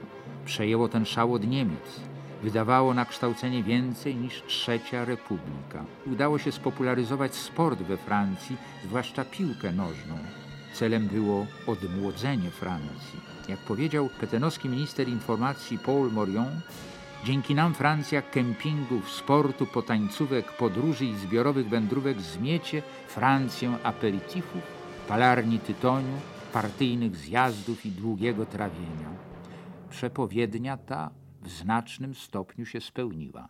Przejęło 0.44 0.88
ten 0.88 1.04
szał 1.04 1.34
od 1.34 1.46
Niemiec. 1.46 2.00
Wydawało 2.42 2.94
na 2.94 3.04
kształcenie 3.04 3.62
więcej 3.62 4.16
niż 4.16 4.42
trzecia 4.46 5.04
republika. 5.04 5.84
Udało 6.06 6.38
się 6.38 6.52
spopularyzować 6.52 7.34
sport 7.34 7.82
we 7.82 7.96
Francji, 7.96 8.56
zwłaszcza 8.84 9.24
piłkę 9.24 9.72
nożną. 9.72 10.18
Celem 10.74 11.08
było 11.08 11.46
odmłodzenie 11.66 12.50
Francji. 12.50 13.20
Jak 13.48 13.58
powiedział 13.58 14.08
petenowski 14.20 14.68
minister 14.68 15.08
informacji 15.08 15.78
Paul 15.78 16.12
Morion, 16.12 16.60
dzięki 17.24 17.54
nam 17.54 17.74
Francja 17.74 18.22
kempingów, 18.22 19.10
sportu, 19.10 19.66
potańcówek, 19.66 20.52
podróży 20.52 21.04
i 21.04 21.14
zbiorowych 21.14 21.68
wędrówek 21.68 22.20
zmiecie 22.20 22.82
Francję 23.08 23.78
aperitifów, 23.82 24.62
palarni 25.08 25.58
tytoniu, 25.58 26.20
partyjnych 26.54 27.16
zjazdów 27.16 27.86
i 27.86 27.90
długiego 27.90 28.46
trawienia. 28.46 29.10
Przepowiednia 29.90 30.76
ta 30.76 31.10
w 31.42 31.48
znacznym 31.48 32.14
stopniu 32.14 32.66
się 32.66 32.80
spełniła. 32.80 33.48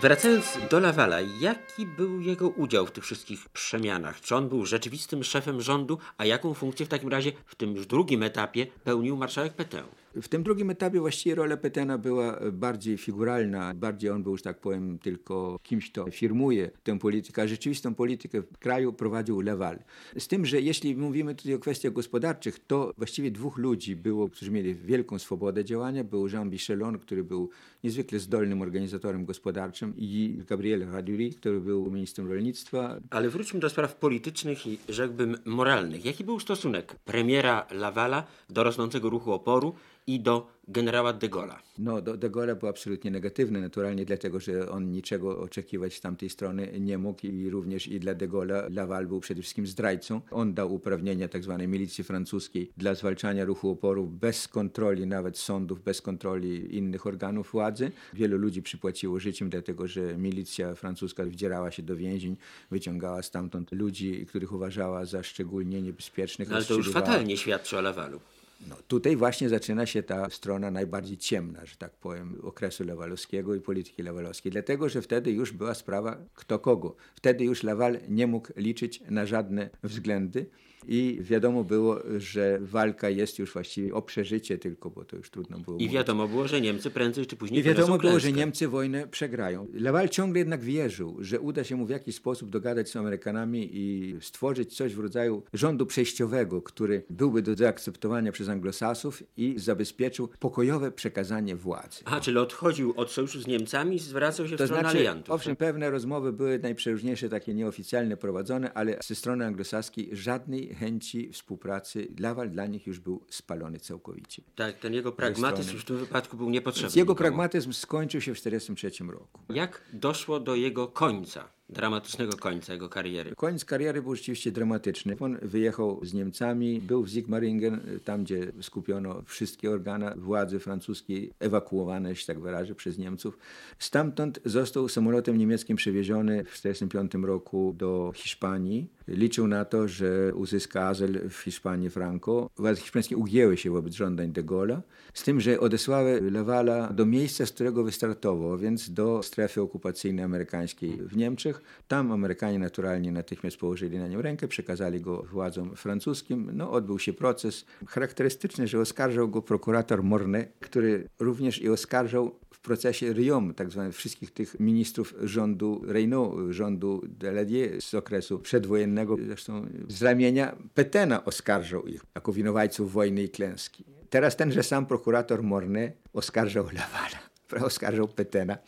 Wracając 0.00 0.58
do 0.70 0.80
Lawala, 0.80 1.20
jaki 1.40 1.86
był 1.86 2.20
jego 2.20 2.48
udział 2.48 2.86
w 2.86 2.90
tych 2.90 3.04
wszystkich 3.04 3.48
przemianach? 3.48 4.20
Czy 4.20 4.36
on 4.36 4.48
był 4.48 4.66
rzeczywistym 4.66 5.24
szefem 5.24 5.60
rządu, 5.60 5.98
a 6.18 6.24
jaką 6.24 6.54
funkcję 6.54 6.86
w 6.86 6.88
takim 6.88 7.08
razie 7.08 7.32
w 7.46 7.54
tym 7.54 7.76
już 7.76 7.86
drugim 7.86 8.22
etapie 8.22 8.66
pełnił 8.84 9.16
marszałek 9.16 9.52
Petain? 9.52 9.84
W 10.22 10.28
tym 10.28 10.42
drugim 10.42 10.70
etapie 10.70 11.00
właściwie 11.00 11.34
rola 11.34 11.56
Petena 11.56 11.98
była 11.98 12.40
bardziej 12.52 12.98
figuralna, 12.98 13.74
bardziej 13.74 14.10
on 14.10 14.22
był, 14.22 14.36
że 14.36 14.42
tak 14.42 14.60
powiem, 14.60 14.98
tylko 14.98 15.58
kimś, 15.62 15.90
kto 15.90 16.10
firmuje 16.10 16.70
tę 16.82 16.98
politykę, 16.98 17.42
a 17.42 17.46
rzeczywistą 17.46 17.94
politykę 17.94 18.42
w 18.42 18.58
kraju 18.58 18.92
prowadził 18.92 19.40
Laval. 19.40 19.78
Z 20.18 20.28
tym, 20.28 20.46
że 20.46 20.60
jeśli 20.60 20.96
mówimy 20.96 21.34
tutaj 21.34 21.54
o 21.54 21.58
kwestiach 21.58 21.92
gospodarczych, 21.92 22.58
to 22.66 22.92
właściwie 22.96 23.30
dwóch 23.30 23.58
ludzi 23.58 23.96
było, 23.96 24.28
którzy 24.28 24.50
mieli 24.50 24.74
wielką 24.74 25.18
swobodę 25.18 25.64
działania. 25.64 26.04
Był 26.04 26.28
Jean 26.28 26.50
Bichelon, 26.50 26.98
który 26.98 27.24
był 27.24 27.50
niezwykle 27.84 28.18
zdolnym 28.18 28.62
organizatorem 28.62 29.24
gospodarczym 29.24 29.94
i 29.96 30.38
Gabriel 30.46 30.90
Raduri, 30.92 31.34
który 31.34 31.60
był 31.60 31.90
ministrem 31.90 32.28
rolnictwa. 32.28 33.00
Ale 33.10 33.28
wróćmy 33.28 33.60
do 33.60 33.70
spraw 33.70 33.96
politycznych 33.96 34.66
i 34.66 34.78
rzekłbym 34.88 35.36
moralnych. 35.44 36.04
Jaki 36.04 36.24
był 36.24 36.40
stosunek 36.40 36.96
premiera 37.04 37.66
Lavala 37.70 38.26
do 38.50 38.64
rosnącego 38.64 39.10
ruchu 39.10 39.32
oporu 39.32 39.74
i 40.08 40.20
do 40.20 40.46
generała 40.68 41.12
de 41.12 41.28
Gaulle'a? 41.28 41.56
No, 41.78 42.02
do 42.02 42.16
de 42.16 42.30
Gaulle 42.30 42.56
był 42.56 42.68
absolutnie 42.68 43.10
negatywny, 43.10 43.60
naturalnie 43.60 44.04
dlatego, 44.04 44.40
że 44.40 44.70
on 44.70 44.92
niczego 44.92 45.40
oczekiwać 45.40 45.94
z 45.94 46.00
tamtej 46.00 46.30
strony 46.30 46.72
nie 46.80 46.98
mógł 46.98 47.26
i 47.26 47.50
również 47.50 47.86
i 47.86 48.00
dla 48.00 48.14
de 48.14 48.28
Gaulle'a 48.28 48.74
Laval 48.74 49.06
był 49.06 49.20
przede 49.20 49.42
wszystkim 49.42 49.66
zdrajcą. 49.66 50.20
On 50.30 50.54
dał 50.54 50.74
uprawnienia 50.74 51.28
tzw. 51.28 51.64
milicji 51.68 52.04
francuskiej 52.04 52.72
dla 52.76 52.94
zwalczania 52.94 53.44
ruchu 53.44 53.70
oporu 53.70 54.06
bez 54.06 54.48
kontroli 54.48 55.06
nawet 55.06 55.38
sądów, 55.38 55.82
bez 55.82 56.02
kontroli 56.02 56.76
innych 56.76 57.06
organów 57.06 57.50
władzy. 57.52 57.90
Wielu 58.14 58.38
ludzi 58.38 58.62
przypłaciło 58.62 59.20
życiem, 59.20 59.50
dlatego 59.50 59.86
że 59.86 60.18
milicja 60.18 60.74
francuska 60.74 61.24
wdzierała 61.24 61.70
się 61.70 61.82
do 61.82 61.96
więzień, 61.96 62.36
wyciągała 62.70 63.22
stamtąd 63.22 63.72
ludzi, 63.72 64.26
których 64.26 64.52
uważała 64.52 65.04
za 65.04 65.22
szczególnie 65.22 65.82
niebezpiecznych. 65.82 66.48
No, 66.48 66.56
ale 66.56 66.64
to 66.64 66.74
już 66.74 66.90
fatalnie 66.90 67.36
świadczy 67.36 67.78
o 67.78 67.80
Lavalu. 67.80 68.20
No, 68.66 68.76
tutaj 68.88 69.16
właśnie 69.16 69.48
zaczyna 69.48 69.86
się 69.86 70.02
ta 70.02 70.30
strona 70.30 70.70
najbardziej 70.70 71.16
ciemna, 71.16 71.66
że 71.66 71.76
tak 71.76 71.92
powiem, 71.92 72.40
okresu 72.42 72.84
lewalowskiego 72.84 73.54
i 73.54 73.60
polityki 73.60 74.02
lewalowskiej. 74.02 74.52
Dlatego, 74.52 74.88
że 74.88 75.02
wtedy 75.02 75.32
już 75.32 75.52
była 75.52 75.74
sprawa 75.74 76.16
kto 76.34 76.58
kogo. 76.58 76.96
Wtedy 77.14 77.44
już 77.44 77.62
Lawal 77.62 77.98
nie 78.08 78.26
mógł 78.26 78.48
liczyć 78.56 79.02
na 79.10 79.26
żadne 79.26 79.70
względy. 79.82 80.46
I 80.88 81.18
wiadomo 81.20 81.64
było, 81.64 81.98
że 82.18 82.58
walka 82.62 83.10
jest 83.10 83.38
już 83.38 83.52
właściwie 83.52 83.94
o 83.94 84.02
przeżycie 84.02 84.58
tylko, 84.58 84.90
bo 84.90 85.04
to 85.04 85.16
już 85.16 85.30
trudno 85.30 85.58
było 85.58 85.76
I 85.76 85.80
mówić. 85.80 85.92
wiadomo 85.94 86.28
było, 86.28 86.48
że 86.48 86.60
Niemcy 86.60 86.90
prędzej 86.90 87.26
czy 87.26 87.36
później 87.36 87.60
I 87.60 87.62
wiadomo 87.62 87.98
było, 87.98 88.18
że. 88.20 88.32
Niemcy 88.32 88.68
wojnę 88.68 89.06
przegrają. 89.08 89.66
Laval 89.74 90.08
ciągle 90.08 90.38
jednak 90.38 90.60
wierzył, 90.60 91.16
że 91.20 91.40
uda 91.40 91.64
się 91.64 91.76
mu 91.76 91.86
w 91.86 91.90
jakiś 91.90 92.14
sposób 92.14 92.50
dogadać 92.50 92.90
z 92.90 92.96
Amerykanami 92.96 93.70
i 93.72 94.14
stworzyć 94.20 94.76
coś 94.76 94.94
w 94.94 94.98
rodzaju 94.98 95.42
rządu 95.52 95.86
przejściowego, 95.86 96.62
który 96.62 97.02
byłby 97.10 97.42
do 97.42 97.54
zaakceptowania 97.54 98.32
przez 98.32 98.48
anglosasów 98.48 99.22
i 99.36 99.54
zabezpieczył 99.58 100.28
pokojowe 100.38 100.92
przekazanie 100.92 101.56
władzy. 101.56 102.00
Aha, 102.04 102.20
czyli 102.20 102.38
odchodził 102.38 102.92
od 102.96 103.10
sojuszu 103.10 103.40
z 103.40 103.46
Niemcami 103.46 103.96
i 103.96 103.98
zwracał 103.98 104.48
się 104.48 104.54
w 104.54 104.58
To 104.58 104.64
stronę 104.64 104.82
znaczy, 104.82 104.98
aliantów. 104.98 105.30
owszem, 105.34 105.56
pewne 105.56 105.90
rozmowy 105.90 106.32
były 106.32 106.58
najprzeróżniejsze, 106.58 107.28
takie 107.28 107.54
nieoficjalne 107.54 108.16
prowadzone, 108.16 108.72
ale 108.72 108.96
ze 109.04 109.14
strony 109.14 109.46
anglosaskiej 109.46 110.08
żadnej 110.12 110.67
chęci 110.74 111.32
współpracy. 111.32 112.08
Laval 112.18 112.50
dla 112.50 112.66
nich 112.66 112.86
już 112.86 112.98
był 112.98 113.20
spalony 113.30 113.78
całkowicie. 113.80 114.42
Tak, 114.56 114.78
ten 114.78 114.94
jego 114.94 115.12
pragmatyzm 115.12 115.72
już 115.72 115.82
w 115.82 115.84
tym 115.84 115.96
wypadku 115.96 116.36
był 116.36 116.50
niepotrzebny. 116.50 116.88
Więc 116.88 116.96
jego 116.96 117.12
nikomu. 117.12 117.28
pragmatyzm 117.28 117.72
skończył 117.72 118.20
się 118.20 118.34
w 118.34 118.38
1943 118.38 119.12
roku. 119.12 119.40
Jak 119.54 119.82
doszło 119.92 120.40
do 120.40 120.54
jego 120.54 120.88
końca, 120.88 121.48
dramatycznego 121.68 122.36
końca 122.36 122.72
jego 122.72 122.88
kariery? 122.88 123.34
Koniec 123.36 123.64
kariery 123.64 124.02
był 124.02 124.14
rzeczywiście 124.14 124.52
dramatyczny. 124.52 125.16
On 125.20 125.38
wyjechał 125.42 126.00
z 126.04 126.14
Niemcami, 126.14 126.80
był 126.80 127.02
w 127.02 127.10
Sigmaringen, 127.10 128.00
tam 128.04 128.24
gdzie 128.24 128.52
skupiono 128.60 129.22
wszystkie 129.26 129.70
organa 129.70 130.14
władzy 130.16 130.58
francuskiej, 130.58 131.32
ewakuowane, 131.40 132.08
jeśli 132.08 132.26
tak 132.26 132.40
wyrażę, 132.40 132.74
przez 132.74 132.98
Niemców. 132.98 133.38
Stamtąd 133.78 134.40
został 134.44 134.88
samolotem 134.88 135.38
niemieckim 135.38 135.76
przewieziony 135.76 136.44
w 136.44 136.56
1945 136.56 137.26
roku 137.26 137.74
do 137.76 138.12
Hiszpanii. 138.14 138.97
Liczył 139.08 139.46
na 139.46 139.64
to, 139.64 139.88
że 139.88 140.34
uzyska 140.34 140.86
azyl 140.86 141.28
w 141.28 141.36
Hiszpanii 141.36 141.90
Franco. 141.90 142.50
Władze 142.56 142.80
hiszpańskie 142.80 143.16
ugięły 143.16 143.56
się 143.56 143.70
wobec 143.70 143.94
żądań 143.94 144.32
de 144.32 144.42
Gaulle'a, 144.42 144.80
z 145.14 145.22
tym, 145.22 145.40
że 145.40 145.60
odesłały 145.60 146.20
Lewala 146.30 146.92
do 146.92 147.06
miejsca, 147.06 147.46
z 147.46 147.52
którego 147.52 147.84
wystartował, 147.84 148.58
więc 148.58 148.90
do 148.90 149.22
strefy 149.22 149.60
okupacyjnej 149.60 150.24
amerykańskiej 150.24 150.96
w 150.96 151.16
Niemczech. 151.16 151.62
Tam 151.88 152.12
Amerykanie 152.12 152.58
naturalnie 152.58 153.12
natychmiast 153.12 153.56
położyli 153.56 153.98
na 153.98 154.08
nim 154.08 154.20
rękę, 154.20 154.48
przekazali 154.48 155.00
go 155.00 155.22
władzom 155.22 155.76
francuskim. 155.76 156.50
No, 156.52 156.70
odbył 156.70 156.98
się 156.98 157.12
proces. 157.12 157.64
Charakterystyczny, 157.86 158.68
że 158.68 158.80
oskarżał 158.80 159.28
go 159.28 159.42
prokurator 159.42 160.02
Mornay, 160.02 160.46
który 160.60 161.08
również 161.18 161.62
i 161.62 161.68
oskarżał 161.68 162.34
w 162.50 162.60
procesie 162.60 163.12
Riom, 163.12 163.54
tak 163.54 163.70
zwanych 163.70 163.94
wszystkich 163.94 164.30
tych 164.30 164.60
ministrów 164.60 165.14
rządu 165.22 165.82
Reynaud, 165.84 166.52
rządu 166.52 167.02
Daladier 167.08 167.82
z 167.82 167.94
okresu 167.94 168.38
przedwojennego, 168.38 168.97
zresztą 169.26 169.66
z 169.88 170.02
ramienia 170.02 170.56
Petena 170.74 171.24
oskarżał 171.24 171.86
ich 171.86 172.04
jako 172.14 172.32
winowajców 172.32 172.92
wojny 172.92 173.22
i 173.22 173.28
klęski. 173.28 173.84
Teraz 174.10 174.36
tenże 174.36 174.62
sam 174.62 174.86
prokurator 174.86 175.42
Mornay 175.42 175.92
oskarżał 176.12 176.64
Lavala, 176.64 177.66
oskarżał 177.66 178.08
Petena 178.08 178.58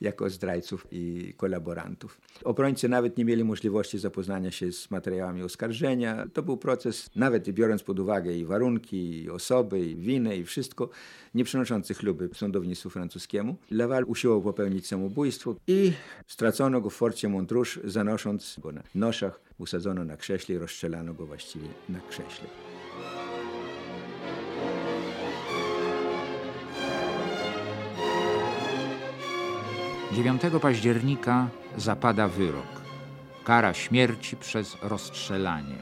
jako 0.00 0.30
zdrajców 0.30 0.86
i 0.90 1.34
kolaborantów. 1.36 2.20
Obrońcy 2.44 2.88
nawet 2.88 3.16
nie 3.16 3.24
mieli 3.24 3.44
możliwości 3.44 3.98
zapoznania 3.98 4.50
się 4.50 4.72
z 4.72 4.90
materiałami 4.90 5.42
oskarżenia. 5.42 6.26
To 6.32 6.42
był 6.42 6.56
proces, 6.56 7.10
nawet 7.16 7.50
biorąc 7.50 7.82
pod 7.82 7.98
uwagę 8.00 8.32
i 8.32 8.44
warunki, 8.44 9.22
i 9.22 9.30
osoby, 9.30 9.80
i 9.80 9.96
winę, 9.96 10.36
i 10.36 10.44
wszystko, 10.44 10.88
nie 11.34 11.44
przynoszący 11.44 11.94
chluby 11.94 12.28
sądownictwu 12.34 12.90
francuskiemu. 12.90 13.56
Laval 13.70 14.04
usiłował 14.04 14.42
popełnić 14.42 14.86
samobójstwo 14.86 15.56
i 15.66 15.92
stracono 16.26 16.80
go 16.80 16.90
w 16.90 16.94
forcie 16.94 17.28
Montrouge, 17.28 17.78
zanosząc 17.84 18.56
go 18.62 18.72
na 18.72 18.82
noszach, 18.94 19.40
usadzono 19.58 20.04
na 20.04 20.16
krześle 20.16 20.54
i 20.54 20.58
rozstrzelano 20.58 21.14
go 21.14 21.26
właściwie 21.26 21.68
na 21.88 22.00
krześle. 22.00 22.75
9 30.16 30.42
października 30.62 31.48
zapada 31.76 32.28
wyrok. 32.28 32.82
Kara 33.44 33.74
śmierci 33.74 34.36
przez 34.36 34.76
rozstrzelanie. 34.82 35.76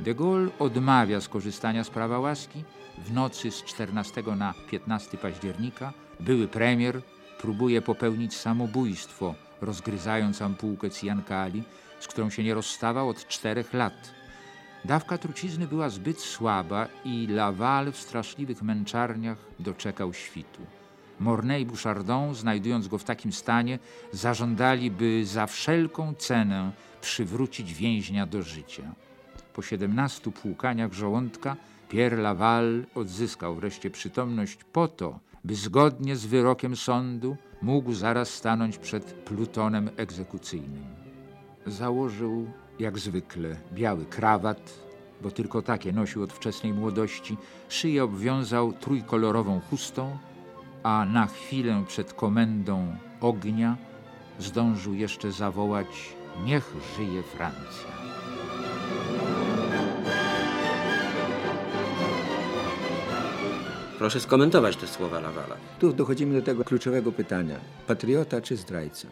De 0.00 0.14
Gaulle 0.14 0.50
odmawia 0.58 1.20
skorzystania 1.20 1.84
z 1.84 1.90
prawa 1.90 2.18
łaski. 2.18 2.64
W 2.98 3.12
nocy 3.12 3.50
z 3.50 3.64
14 3.64 4.22
na 4.36 4.54
15 4.70 5.18
października 5.18 5.92
były 6.20 6.48
premier 6.48 7.02
próbuje 7.40 7.82
popełnić 7.82 8.36
samobójstwo, 8.36 9.34
rozgryzając 9.60 10.42
ampułkę 10.42 10.90
Ciancali, 10.90 11.62
z 12.00 12.06
którą 12.06 12.30
się 12.30 12.42
nie 12.44 12.54
rozstawał 12.54 13.08
od 13.08 13.28
czterech 13.28 13.74
lat. 13.74 14.14
Dawka 14.84 15.18
trucizny 15.18 15.66
była 15.66 15.88
zbyt 15.88 16.20
słaba 16.20 16.88
i 17.04 17.26
Laval 17.26 17.92
w 17.92 17.96
straszliwych 17.96 18.62
męczarniach 18.62 19.38
doczekał 19.58 20.14
świtu. 20.14 20.60
Mornay 21.20 21.62
i 21.62 21.66
Bouchardon, 21.66 22.34
znajdując 22.34 22.88
go 22.88 22.98
w 22.98 23.04
takim 23.04 23.32
stanie, 23.32 23.78
zażądali, 24.12 24.90
by 24.90 25.26
za 25.26 25.46
wszelką 25.46 26.14
cenę 26.14 26.72
przywrócić 27.00 27.74
więźnia 27.74 28.26
do 28.26 28.42
życia. 28.42 28.82
Po 29.54 29.62
17 29.62 30.30
płukaniach 30.30 30.92
żołądka 30.92 31.56
Pierre 31.88 32.22
Laval 32.22 32.84
odzyskał 32.94 33.54
wreszcie 33.54 33.90
przytomność 33.90 34.58
po 34.72 34.88
to, 34.88 35.18
by 35.44 35.54
zgodnie 35.54 36.16
z 36.16 36.26
wyrokiem 36.26 36.76
sądu 36.76 37.36
mógł 37.62 37.92
zaraz 37.92 38.28
stanąć 38.28 38.78
przed 38.78 39.04
plutonem 39.04 39.90
egzekucyjnym. 39.96 40.84
Założył, 41.66 42.50
jak 42.78 42.98
zwykle, 42.98 43.56
biały 43.72 44.04
krawat, 44.04 44.80
bo 45.22 45.30
tylko 45.30 45.62
takie 45.62 45.92
nosił 45.92 46.22
od 46.22 46.32
wczesnej 46.32 46.72
młodości, 46.72 47.36
szyję 47.68 48.04
obwiązał 48.04 48.72
trójkolorową 48.72 49.60
chustą, 49.60 50.18
a 50.84 51.04
na 51.04 51.26
chwilę 51.26 51.84
przed 51.88 52.12
komendą 52.12 52.96
ognia 53.20 53.76
zdążył 54.38 54.94
jeszcze 54.94 55.32
zawołać: 55.32 55.86
Niech 56.44 56.74
żyje 56.96 57.22
Francja. 57.22 57.94
Proszę 63.98 64.20
skomentować 64.20 64.76
te 64.76 64.86
słowa 64.86 65.20
Lawala. 65.20 65.56
Tu 65.78 65.92
dochodzimy 65.92 66.34
do 66.34 66.42
tego 66.42 66.64
kluczowego 66.64 67.12
pytania: 67.12 67.56
patriota 67.86 68.40
czy 68.40 68.56
zdrajca? 68.56 69.08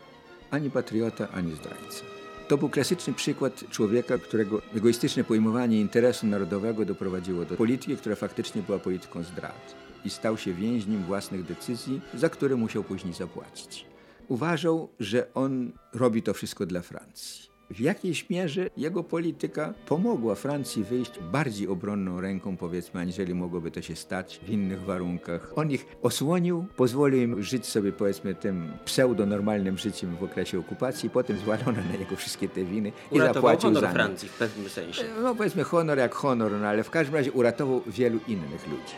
Ani 0.51 0.71
patriota, 0.71 1.29
ani 1.29 1.53
zdrajca. 1.53 2.05
To 2.49 2.59
był 2.59 2.69
klasyczny 2.69 3.13
przykład 3.13 3.65
człowieka, 3.71 4.19
którego 4.19 4.63
egoistyczne 4.77 5.25
pojmowanie 5.25 5.81
interesu 5.81 6.27
narodowego 6.27 6.85
doprowadziło 6.85 7.45
do 7.45 7.57
polityki, 7.57 7.97
która 7.97 8.17
faktycznie 8.17 8.63
była 8.63 8.79
polityką 8.79 9.23
zdrad 9.23 9.92
i 10.05 10.11
stał 10.11 10.37
się 10.39 10.53
więźniem 10.53 11.03
własnych 11.03 11.45
decyzji, 11.45 12.01
za 12.15 12.29
które 12.29 12.57
musiał 12.57 12.85
później 12.85 13.15
zapłacić. 13.15 13.87
Uważał, 14.29 14.89
że 15.01 15.35
on 15.35 15.73
robi 15.95 16.23
to 16.23 16.35
wszystko 16.35 16.67
dla 16.67 16.81
Francji. 16.81 17.53
W 17.71 17.81
jakiejś 17.81 18.31
mierze 18.31 18.71
jego 18.77 19.05
polityka 19.05 19.75
pomogła 19.87 20.35
Francji 20.35 20.85
wyjść 20.85 21.13
bardziej 21.33 21.69
obronną 21.69 22.21
ręką, 22.21 22.57
powiedzmy, 22.57 23.01
aniżeli 23.01 23.35
mogłoby 23.35 23.71
to 23.71 23.83
się 23.83 23.97
stać 23.97 24.41
w 24.47 24.51
innych 24.51 24.83
warunkach. 24.83 25.53
On 25.57 25.71
ich 25.71 25.87
osłonił, 26.03 26.67
pozwolił 26.77 27.23
im 27.23 27.43
żyć 27.43 27.67
sobie, 27.67 27.93
powiedzmy, 27.93 28.35
tym 28.35 28.73
pseudonormalnym 28.85 29.79
życiem 29.79 30.17
w 30.17 30.25
okresie 30.25 30.59
okupacji, 30.59 31.11
potem 31.11 31.39
zwalono 31.39 31.73
na 31.73 31.97
niego 31.99 32.17
wszystkie 32.17 32.49
te 32.49 32.65
winy 32.65 32.93
i 33.13 33.15
Uratował 33.15 33.35
zapłacił 33.35 33.69
honor 33.69 33.83
za 33.83 33.89
nie. 33.89 33.95
Francji 33.95 34.29
w 34.29 34.39
pewnym 34.39 34.69
sensie. 34.69 35.05
No 35.23 35.35
powiedzmy 35.35 35.65
honor 35.65 35.99
jak 35.99 36.15
honor, 36.15 36.53
no 36.53 36.67
ale 36.67 36.85
w 36.85 36.91
każdym 36.91 37.15
razie 37.15 37.33
uratował 37.33 37.83
wielu 37.87 38.19
innych 38.29 38.69
ludzi. 38.69 38.95